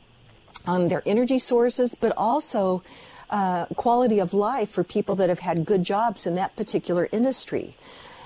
[0.68, 2.84] on their energy sources, but also
[3.30, 7.76] uh, quality of life for people that have had good jobs in that particular industry.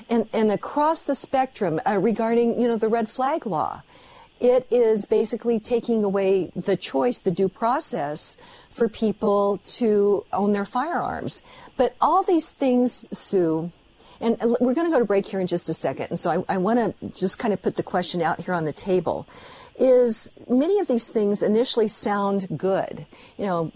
[0.09, 3.83] And, and across the spectrum uh, regarding, you know, the red flag law,
[4.39, 8.37] it is basically taking away the choice, the due process
[8.69, 11.43] for people to own their firearms.
[11.77, 13.71] But all these things, Sue,
[14.21, 16.07] and we're going to go to break here in just a second.
[16.09, 18.65] And so I, I want to just kind of put the question out here on
[18.65, 19.27] the table.
[19.79, 23.05] Is many of these things initially sound good.
[23.37, 23.71] You know,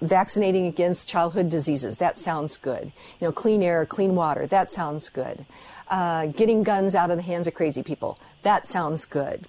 [0.00, 2.90] vaccinating against childhood diseases, that sounds good.
[3.20, 5.44] You know, clean air, clean water, that sounds good.
[5.88, 9.46] Uh, getting guns out of the hands of crazy people, that sounds good.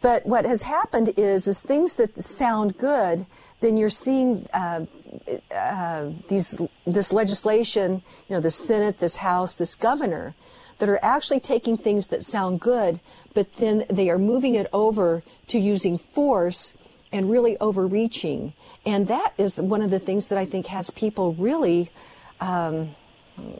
[0.00, 3.26] But what has happened is, is things that sound good,
[3.60, 4.86] then you're seeing uh,
[5.52, 10.34] uh, these this legislation, you know, the Senate, this House, this governor,
[10.78, 13.00] that are actually taking things that sound good,
[13.38, 16.74] but then they are moving it over to using force
[17.12, 18.52] and really overreaching.
[18.84, 21.88] And that is one of the things that I think has people really,
[22.40, 22.96] um,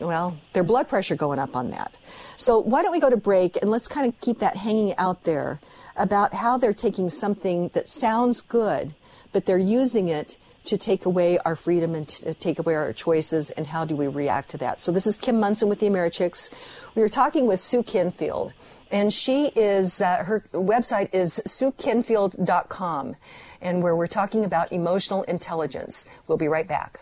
[0.00, 1.96] well, their blood pressure going up on that.
[2.36, 5.22] So why don't we go to break and let's kind of keep that hanging out
[5.22, 5.60] there
[5.94, 8.96] about how they're taking something that sounds good,
[9.30, 13.50] but they're using it to take away our freedom and to take away our choices,
[13.50, 14.82] and how do we react to that?
[14.82, 16.50] So this is Kim Monson with the Americhicks.
[16.96, 18.52] We were talking with Sue Kenfield,
[18.90, 23.16] and she is uh, her website is suekenfield.com,
[23.60, 26.08] and where we're talking about emotional intelligence.
[26.26, 27.00] We'll be right back.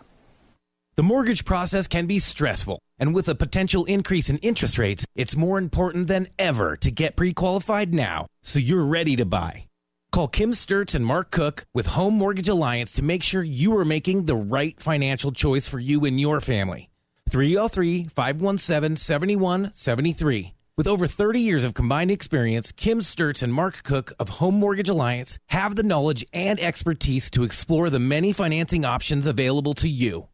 [0.97, 5.37] The mortgage process can be stressful, and with a potential increase in interest rates, it's
[5.37, 9.66] more important than ever to get pre-qualified now so you're ready to buy.
[10.11, 13.84] Call Kim Sturts and Mark Cook with Home Mortgage Alliance to make sure you are
[13.84, 16.89] making the right financial choice for you and your family.
[17.28, 20.55] 303 517 7173.
[20.76, 24.90] With over 30 years of combined experience, Kim Sturts and Mark Cook of Home Mortgage
[24.90, 30.28] Alliance have the knowledge and expertise to explore the many financing options available to you.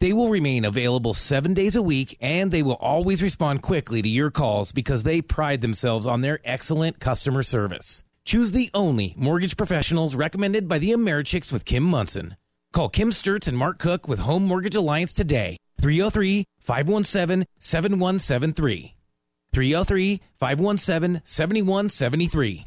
[0.00, 4.08] They will remain available seven days a week and they will always respond quickly to
[4.08, 8.04] your calls because they pride themselves on their excellent customer service.
[8.26, 12.36] Choose the only mortgage professionals recommended by the Americhicks with Kim Monson.
[12.74, 15.56] Call Kim Sturts and Mark Cook with Home Mortgage Alliance today.
[15.80, 18.95] 303 517 7173.
[19.52, 22.64] 303 517 7173.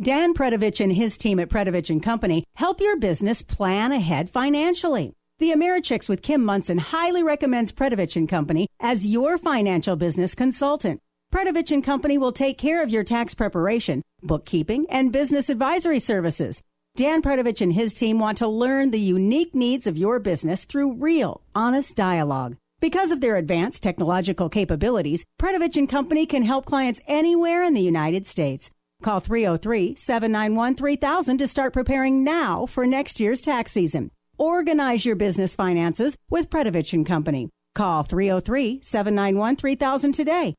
[0.00, 5.14] Dan Predovich and his team at Predovich Company help your business plan ahead financially.
[5.38, 11.00] The Americhicks with Kim Monson highly recommends Predovich Company as your financial business consultant.
[11.32, 16.62] Predovich Company will take care of your tax preparation, bookkeeping, and business advisory services.
[16.96, 20.94] Dan Predovich and his team want to learn the unique needs of your business through
[20.94, 22.56] real, honest dialogue.
[22.84, 27.80] Because of their advanced technological capabilities, Predovich and Company can help clients anywhere in the
[27.80, 28.70] United States.
[29.02, 34.10] Call 303-791-3000 to start preparing now for next year's tax season.
[34.36, 37.48] Organize your business finances with Predovich and Company.
[37.74, 40.54] Call 303-791-3000 today.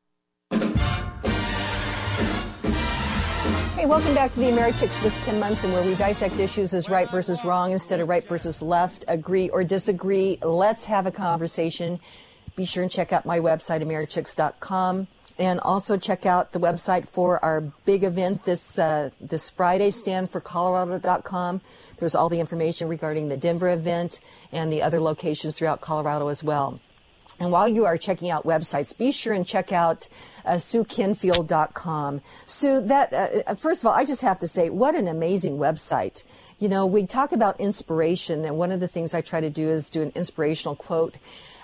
[3.85, 7.07] Hey, welcome back to the Americhicks with Kim Monson, where we dissect issues as right
[7.11, 10.39] versus wrong instead of right versus left, agree or disagree.
[10.41, 11.99] Let's have a conversation.
[12.55, 15.05] Be sure and check out my website, americhicks.com,
[15.37, 21.61] and also check out the website for our big event this uh, this Friday, standforcolorado.com.
[21.97, 24.19] There's all the information regarding the Denver event
[24.51, 26.79] and the other locations throughout Colorado as well.
[27.39, 30.07] And while you are checking out websites, be sure and check out
[30.45, 32.21] uh, SueKenfield.com.
[32.45, 35.57] Sue, that uh, uh, first of all, I just have to say, what an amazing
[35.57, 36.23] website.
[36.59, 39.69] You know, we talk about inspiration, and one of the things I try to do
[39.69, 41.15] is do an inspirational quote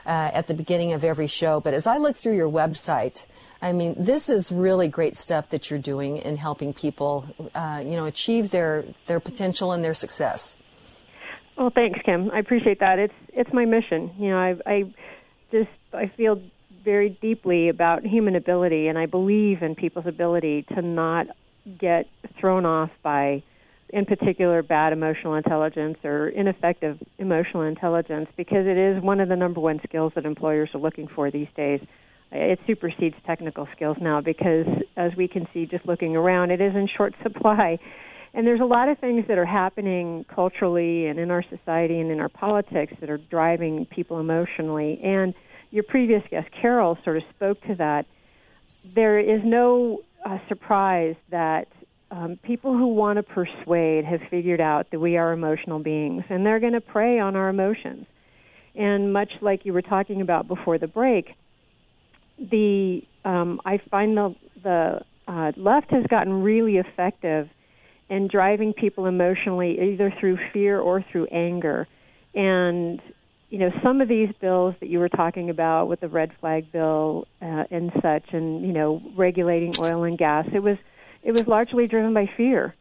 [0.05, 1.61] uh, at the beginning of every show.
[1.61, 3.23] But as I look through your website,
[3.61, 7.91] I mean, this is really great stuff that you're doing in helping people, uh, you
[7.91, 10.57] know, achieve their their potential and their success.
[11.57, 12.31] Well, thanks, Kim.
[12.31, 12.97] I appreciate that.
[12.97, 14.11] It's it's my mission.
[14.17, 14.83] You know, I, I
[15.51, 16.41] just I feel
[16.83, 21.27] very deeply about human ability, and I believe in people's ability to not
[21.79, 22.07] get
[22.39, 23.43] thrown off by,
[23.89, 29.35] in particular, bad emotional intelligence or ineffective emotional intelligence, because it is one of the
[29.35, 31.81] number one skills that employers are looking for these days.
[32.31, 36.73] It supersedes technical skills now because, as we can see just looking around, it is
[36.73, 37.77] in short supply.
[38.33, 42.11] And there's a lot of things that are happening culturally and in our society and
[42.11, 44.99] in our politics that are driving people emotionally.
[45.03, 45.33] And
[45.69, 48.05] your previous guest, Carol, sort of spoke to that.
[48.95, 51.67] There is no uh, surprise that
[52.09, 56.45] um, people who want to persuade have figured out that we are emotional beings, and
[56.45, 58.05] they're going to prey on our emotions.
[58.75, 61.33] And much like you were talking about before the break,
[62.37, 67.49] the um, I find the the uh, left has gotten really effective
[68.11, 71.87] and driving people emotionally either through fear or through anger.
[72.35, 73.01] And
[73.49, 76.71] you know, some of these bills that you were talking about with the red flag
[76.71, 80.77] bill uh, and such, and you know, regulating oil and gas, it was
[81.23, 82.75] it was largely driven by fear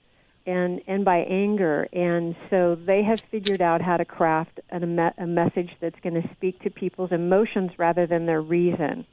[0.47, 4.76] and and by anger, and so they have figured out how to craft a,
[5.18, 9.07] a message that's going to speak to people's emotions rather than their reason.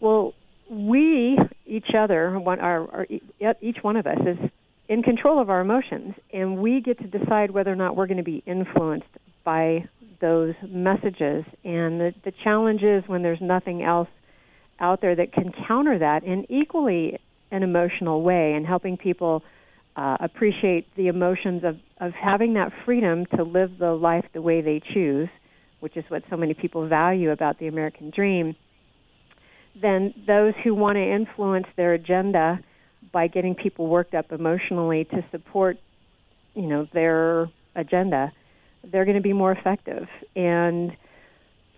[0.00, 0.34] Well,
[0.70, 3.06] we each other, one, our, our,
[3.60, 4.50] each one of us is
[4.88, 8.18] in control of our emotions, and we get to decide whether or not we're going
[8.18, 9.06] to be influenced
[9.44, 9.84] by
[10.20, 11.44] those messages.
[11.64, 14.08] And the, the challenge is when there's nothing else
[14.80, 17.18] out there that can counter that in equally
[17.50, 19.42] an emotional way, and helping people
[19.96, 24.60] uh, appreciate the emotions of, of having that freedom to live the life the way
[24.60, 25.28] they choose,
[25.80, 28.54] which is what so many people value about the American dream.
[29.80, 32.60] Then those who want to influence their agenda
[33.12, 35.76] by getting people worked up emotionally to support,
[36.54, 38.32] you know, their agenda,
[38.90, 40.08] they're going to be more effective.
[40.36, 40.92] And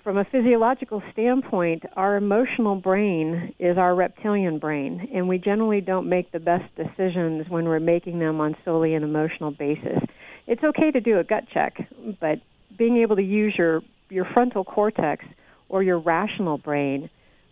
[0.02, 6.08] from a physiological standpoint, our emotional brain is our reptilian brain, and we generally don't
[6.08, 9.98] make the best decisions when we're making them on solely an emotional basis.
[10.46, 11.76] It's okay to do a gut check,
[12.18, 12.38] but
[12.78, 15.24] being able to use your your frontal cortex
[15.68, 17.08] or your rational brain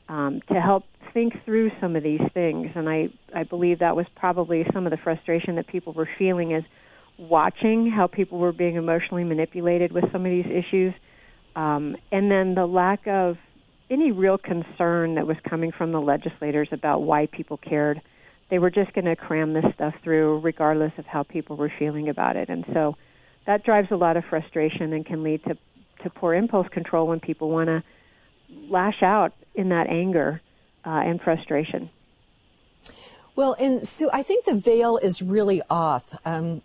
[0.09, 2.69] um, to help think through some of these things.
[2.75, 6.53] And I, I believe that was probably some of the frustration that people were feeling
[6.53, 6.65] is
[7.19, 10.95] watching how people were being emotionally manipulated with some of these issues.
[11.57, 13.37] Um, and then the lack of
[13.91, 18.01] any real concern that was coming from the legislators about why people cared.
[18.51, 22.09] They were just going to cram this stuff through regardless of how people were feeling
[22.09, 22.49] about it.
[22.49, 22.95] And so
[23.47, 25.55] that drives a lot of frustration and can lead to,
[26.03, 27.83] to poor impulse control when people want to
[28.71, 30.41] lash out in that anger
[30.89, 31.91] uh, and frustration.
[33.37, 36.19] Well, and Sue, I think the veil is really off.
[36.25, 36.63] Um,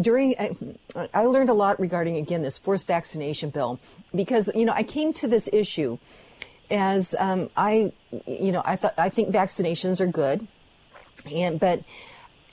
[0.00, 3.80] during, uh, I learned a lot regarding again this forced vaccination bill
[4.14, 5.98] because you know I came to this issue
[6.70, 7.92] as um, I,
[8.26, 10.46] you know, I thought I think vaccinations are good,
[11.30, 11.82] and but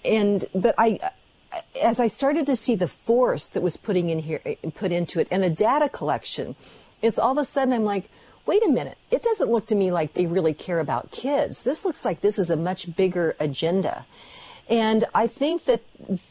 [0.05, 0.99] and but I
[1.81, 4.39] as I started to see the force that was putting in here
[4.73, 6.55] put into it and the data collection,
[7.01, 8.09] it's all of a sudden I'm like,
[8.49, 11.61] wait a minute, it doesn't look to me like they really care about kids.
[11.61, 14.07] This looks like this is a much bigger agenda.
[14.67, 15.81] And I think that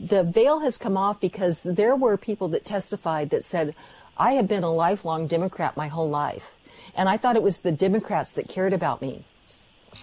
[0.01, 3.73] the veil has come off because there were people that testified that said,
[4.17, 6.51] I have been a lifelong Democrat my whole life.
[6.97, 9.23] And I thought it was the Democrats that cared about me.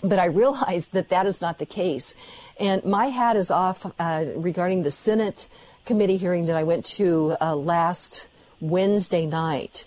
[0.01, 2.15] But I realized that that is not the case.
[2.57, 5.49] And my hat is off uh, regarding the Senate
[5.85, 8.29] committee hearing that I went to uh, last
[8.61, 9.83] Wednesday night.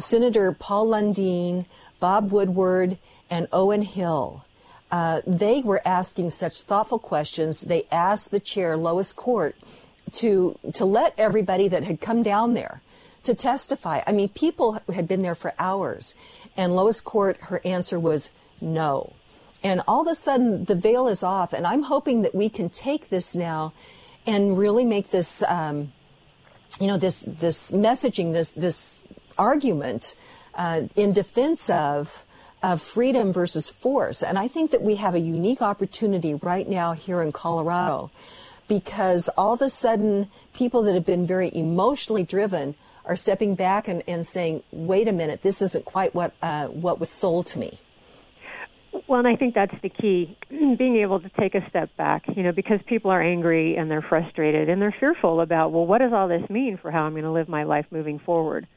[0.00, 1.66] Senator Paul Lundeen,
[1.98, 2.98] Bob Woodward,
[3.28, 4.44] and Owen Hill.
[4.90, 7.62] Uh, they were asking such thoughtful questions.
[7.62, 9.54] They asked the chair, Lois Court,
[10.14, 12.82] to to let everybody that had come down there
[13.22, 14.02] to testify.
[14.06, 16.14] I mean, people had been there for hours,
[16.56, 18.30] and Lois Court, her answer was
[18.60, 19.12] no.
[19.62, 21.52] And all of a sudden, the veil is off.
[21.52, 23.72] And I'm hoping that we can take this now
[24.26, 25.92] and really make this, um,
[26.80, 29.02] you know, this, this messaging, this, this
[29.40, 30.14] argument
[30.54, 32.24] uh, in defense of,
[32.62, 34.22] of freedom versus force.
[34.22, 38.10] And I think that we have a unique opportunity right now here in Colorado
[38.68, 43.88] because all of a sudden, people that have been very emotionally driven are stepping back
[43.88, 47.58] and, and saying, wait a minute, this isn't quite what, uh, what was sold to
[47.58, 47.78] me.
[49.08, 52.42] Well, and I think that's the key, being able to take a step back, you
[52.42, 56.12] know, because people are angry and they're frustrated and they're fearful about, well, what does
[56.12, 58.68] all this mean for how I'm going to live my life moving forward?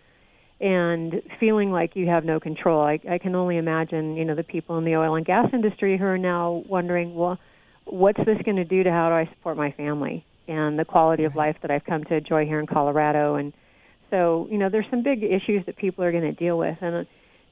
[0.64, 2.82] And feeling like you have no control.
[2.82, 5.98] I, I can only imagine, you know, the people in the oil and gas industry
[5.98, 7.38] who are now wondering, well,
[7.84, 11.26] what's this going to do to how do I support my family and the quality
[11.26, 13.36] of life that I've come to enjoy here in Colorado?
[13.36, 13.52] And
[14.10, 16.78] so, you know, there's some big issues that people are going to deal with.
[16.80, 17.08] And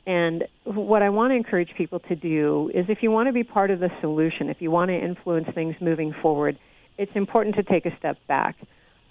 [0.07, 3.43] and what I want to encourage people to do is if you want to be
[3.43, 6.57] part of the solution, if you want to influence things moving forward,
[6.97, 8.55] it's important to take a step back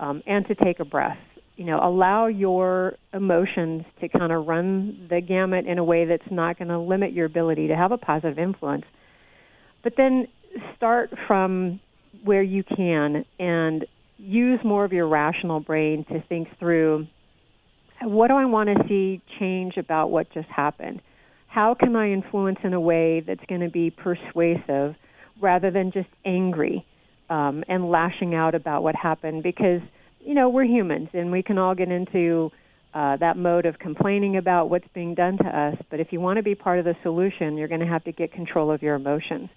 [0.01, 1.19] um, and to take a breath.
[1.61, 6.23] You know, allow your emotions to kind of run the gamut in a way that's
[6.31, 8.87] not going to limit your ability to have a positive influence.
[9.85, 10.27] But then
[10.75, 11.79] start from
[12.25, 13.85] where you can and
[14.17, 17.07] use more of your rational brain to think through
[18.01, 21.03] what do I want to see change about what just happened?
[21.47, 24.95] How can I influence in a way that's going to be persuasive
[25.43, 26.87] rather than just angry
[27.29, 29.43] um, and lashing out about what happened?
[29.43, 29.83] Because,
[30.21, 32.51] you know, we're humans and we can all get into
[32.95, 35.77] uh, that mode of complaining about what's being done to us.
[35.91, 38.13] But if you want to be part of the solution, you're going to have to
[38.13, 39.49] get control of your emotions.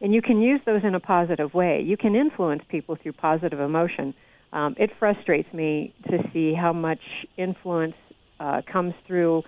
[0.00, 1.82] And you can use those in a positive way.
[1.84, 4.14] You can influence people through positive emotion
[4.52, 7.00] um, it frustrates me to see how much
[7.36, 7.94] influence
[8.40, 9.42] uh, comes through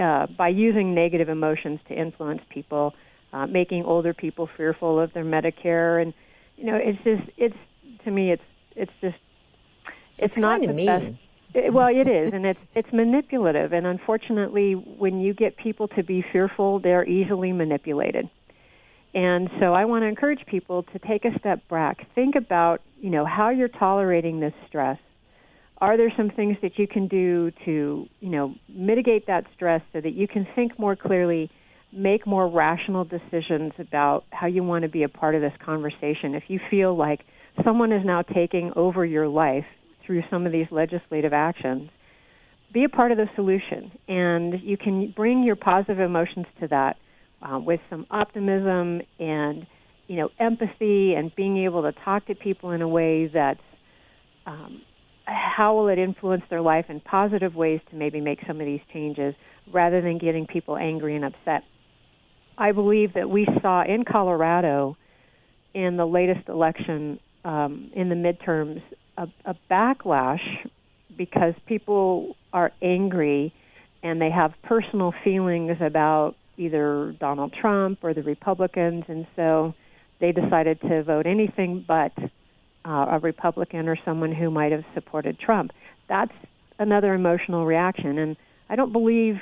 [0.00, 2.92] uh, by using negative emotions to influence people,
[3.32, 6.12] uh, making older people fearful of their Medicare, and
[6.56, 7.56] you know, it's just it's
[8.04, 8.42] to me, it's
[8.74, 9.16] it's just
[10.18, 10.86] it's, it's not the mean.
[10.86, 11.06] best.
[11.54, 16.02] It, well, it is, and it's it's manipulative, and unfortunately, when you get people to
[16.02, 18.28] be fearful, they're easily manipulated.
[19.14, 22.08] And so I want to encourage people to take a step back.
[22.16, 24.98] Think about, you know, how you're tolerating this stress.
[25.78, 30.00] Are there some things that you can do to, you know, mitigate that stress so
[30.00, 31.50] that you can think more clearly,
[31.92, 36.34] make more rational decisions about how you want to be a part of this conversation?
[36.34, 37.20] If you feel like
[37.62, 39.66] someone is now taking over your life
[40.06, 41.90] through some of these legislative actions,
[42.72, 43.92] be a part of the solution.
[44.08, 46.96] And you can bring your positive emotions to that
[47.42, 49.66] uh, with some optimism and
[50.06, 53.60] you know empathy and being able to talk to people in a way that's
[54.46, 54.82] um,
[55.26, 58.80] how will it influence their life in positive ways to maybe make some of these
[58.92, 59.34] changes
[59.72, 61.62] rather than getting people angry and upset.
[62.58, 64.96] I believe that we saw in Colorado
[65.72, 68.82] in the latest election um, in the midterms
[69.16, 70.42] a, a backlash
[71.16, 73.52] because people are angry
[74.02, 79.74] and they have personal feelings about either Donald Trump or the Republicans, and so
[80.20, 82.12] they decided to vote anything but
[82.84, 85.72] uh, a Republican or someone who might have supported Trump.
[86.08, 86.32] That's
[86.78, 88.36] another emotional reaction, and
[88.68, 89.36] I don't believe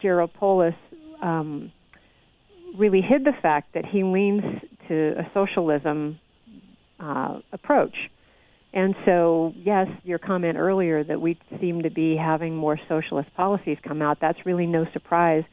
[0.00, 0.74] Jared Polis
[1.22, 1.72] um,
[2.76, 4.44] really hid the fact that he leans
[4.88, 6.20] to a socialism
[7.00, 7.96] uh, approach.
[8.72, 13.78] And so, yes, your comment earlier that we seem to be having more socialist policies
[13.82, 15.44] come out, that's really no surprise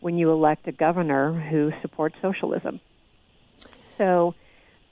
[0.00, 2.80] when you elect a governor who supports socialism.
[3.98, 4.34] So,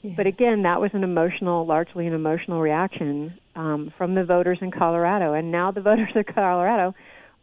[0.03, 0.15] yeah.
[0.17, 4.71] but again, that was an emotional, largely an emotional reaction um, from the voters in
[4.71, 5.33] Colorado.
[5.33, 6.95] And now the voters of Colorado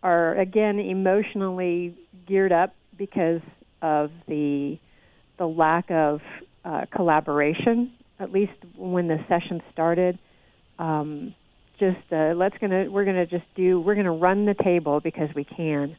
[0.03, 1.95] are again emotionally
[2.27, 3.41] geared up because
[3.81, 4.77] of the
[5.37, 6.21] the lack of
[6.65, 7.91] uh, collaboration.
[8.19, 10.17] At least when the session started,
[10.79, 11.35] um,
[11.79, 15.43] just uh, let's gonna we're gonna just do we're gonna run the table because we
[15.43, 15.95] can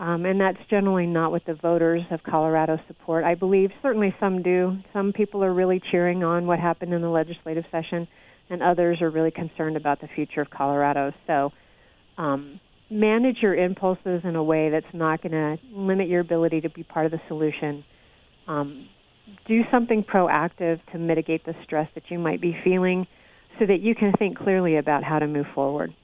[0.00, 3.22] um, and that's generally not what the voters of Colorado support.
[3.22, 4.78] I believe certainly some do.
[4.94, 8.08] Some people are really cheering on what happened in the legislative session,
[8.48, 11.12] and others are really concerned about the future of Colorado.
[11.26, 11.50] So,
[12.16, 16.70] um, manage your impulses in a way that's not going to limit your ability to
[16.70, 17.84] be part of the solution.
[18.48, 18.88] Um,
[19.46, 23.06] do something proactive to mitigate the stress that you might be feeling
[23.58, 25.94] so that you can think clearly about how to move forward.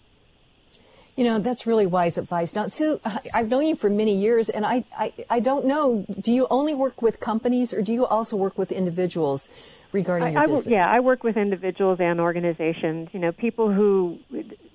[1.16, 2.54] You know, that's really wise advice.
[2.54, 3.00] Now, Sue,
[3.32, 6.74] I've known you for many years, and I, I, I don't know, do you only
[6.74, 9.48] work with companies or do you also work with individuals
[9.92, 10.72] regarding your I, business?
[10.72, 14.18] yeah, I work with individuals and organizations, you know, people who,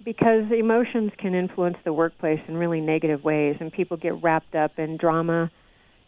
[0.03, 4.79] because emotions can influence the workplace in really negative ways, and people get wrapped up
[4.79, 5.51] in drama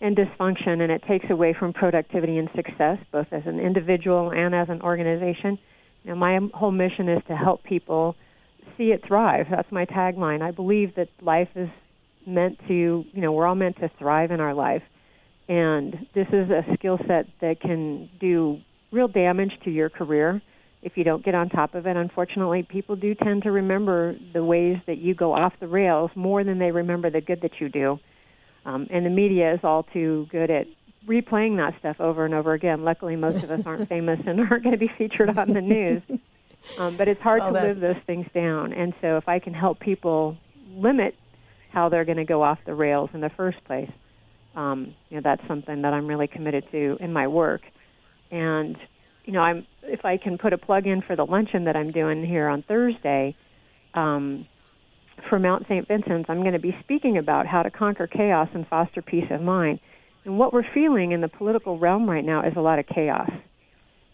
[0.03, 4.53] and dysfunction, and it takes away from productivity and success, both as an individual and
[4.53, 5.57] as an organization.
[6.03, 8.15] You know, my whole mission is to help people
[8.77, 9.45] see it thrive.
[9.49, 10.41] That's my tagline.
[10.41, 11.69] I believe that life is
[12.27, 14.83] meant to, you know, we're all meant to thrive in our life.
[15.47, 18.59] And this is a skill set that can do
[18.91, 20.41] real damage to your career
[20.81, 21.95] if you don't get on top of it.
[21.95, 26.43] Unfortunately, people do tend to remember the ways that you go off the rails more
[26.43, 27.99] than they remember the good that you do.
[28.65, 30.67] Um, and the media is all too good at
[31.07, 32.83] replaying that stuff over and over again.
[32.83, 36.01] Luckily, most of us aren't famous and aren't going to be featured on the news.
[36.77, 38.71] Um, but it's hard Oh, to that- live those things down.
[38.73, 40.37] And so, if I can help people
[40.75, 41.15] limit
[41.71, 43.91] how they're going to go off the rails in the first place,
[44.55, 47.61] um, you know, that's something that I'm really committed to in my work.
[48.31, 48.77] And
[49.25, 51.91] you know, I'm if I can put a plug in for the luncheon that I'm
[51.91, 53.35] doing here on Thursday.
[53.93, 54.47] Um,
[55.29, 55.87] for Mount St.
[55.87, 59.41] Vincent's, I'm going to be speaking about how to conquer chaos and foster peace of
[59.41, 59.79] mind.
[60.25, 63.29] And what we're feeling in the political realm right now is a lot of chaos.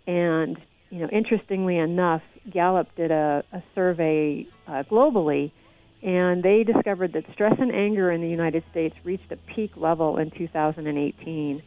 [0.08, 0.58] And,
[0.90, 5.52] you know, interestingly enough, Gallup did a, a survey uh, globally,
[6.02, 10.18] and they discovered that stress and anger in the United States reached a peak level
[10.18, 11.62] in 2018.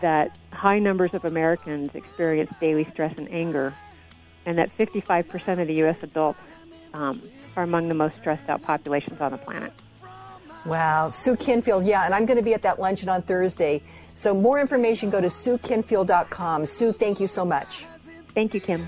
[0.00, 3.72] That high numbers of Americans experience daily stress and anger,
[4.44, 6.02] and that 55% of the U.S.
[6.02, 6.40] adults
[6.92, 7.22] um,
[7.56, 9.72] are among the most stressed out populations on the planet.
[10.66, 11.86] Wow, Sue Kenfield.
[11.86, 13.82] Yeah, and I'm going to be at that luncheon on Thursday.
[14.14, 16.66] So more information, go to suekenfield.com.
[16.66, 17.84] Sue, thank you so much.
[18.34, 18.86] Thank you, Kim.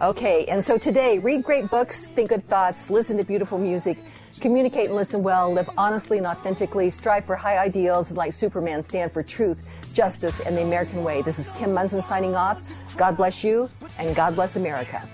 [0.00, 3.96] Okay, and so today, read great books, think good thoughts, listen to beautiful music,
[4.40, 8.82] communicate and listen well, live honestly and authentically, strive for high ideals, and like Superman,
[8.82, 9.62] stand for truth,
[9.94, 11.22] justice, and the American way.
[11.22, 12.60] This is Kim Monson signing off.
[12.96, 15.08] God bless you, and God bless America.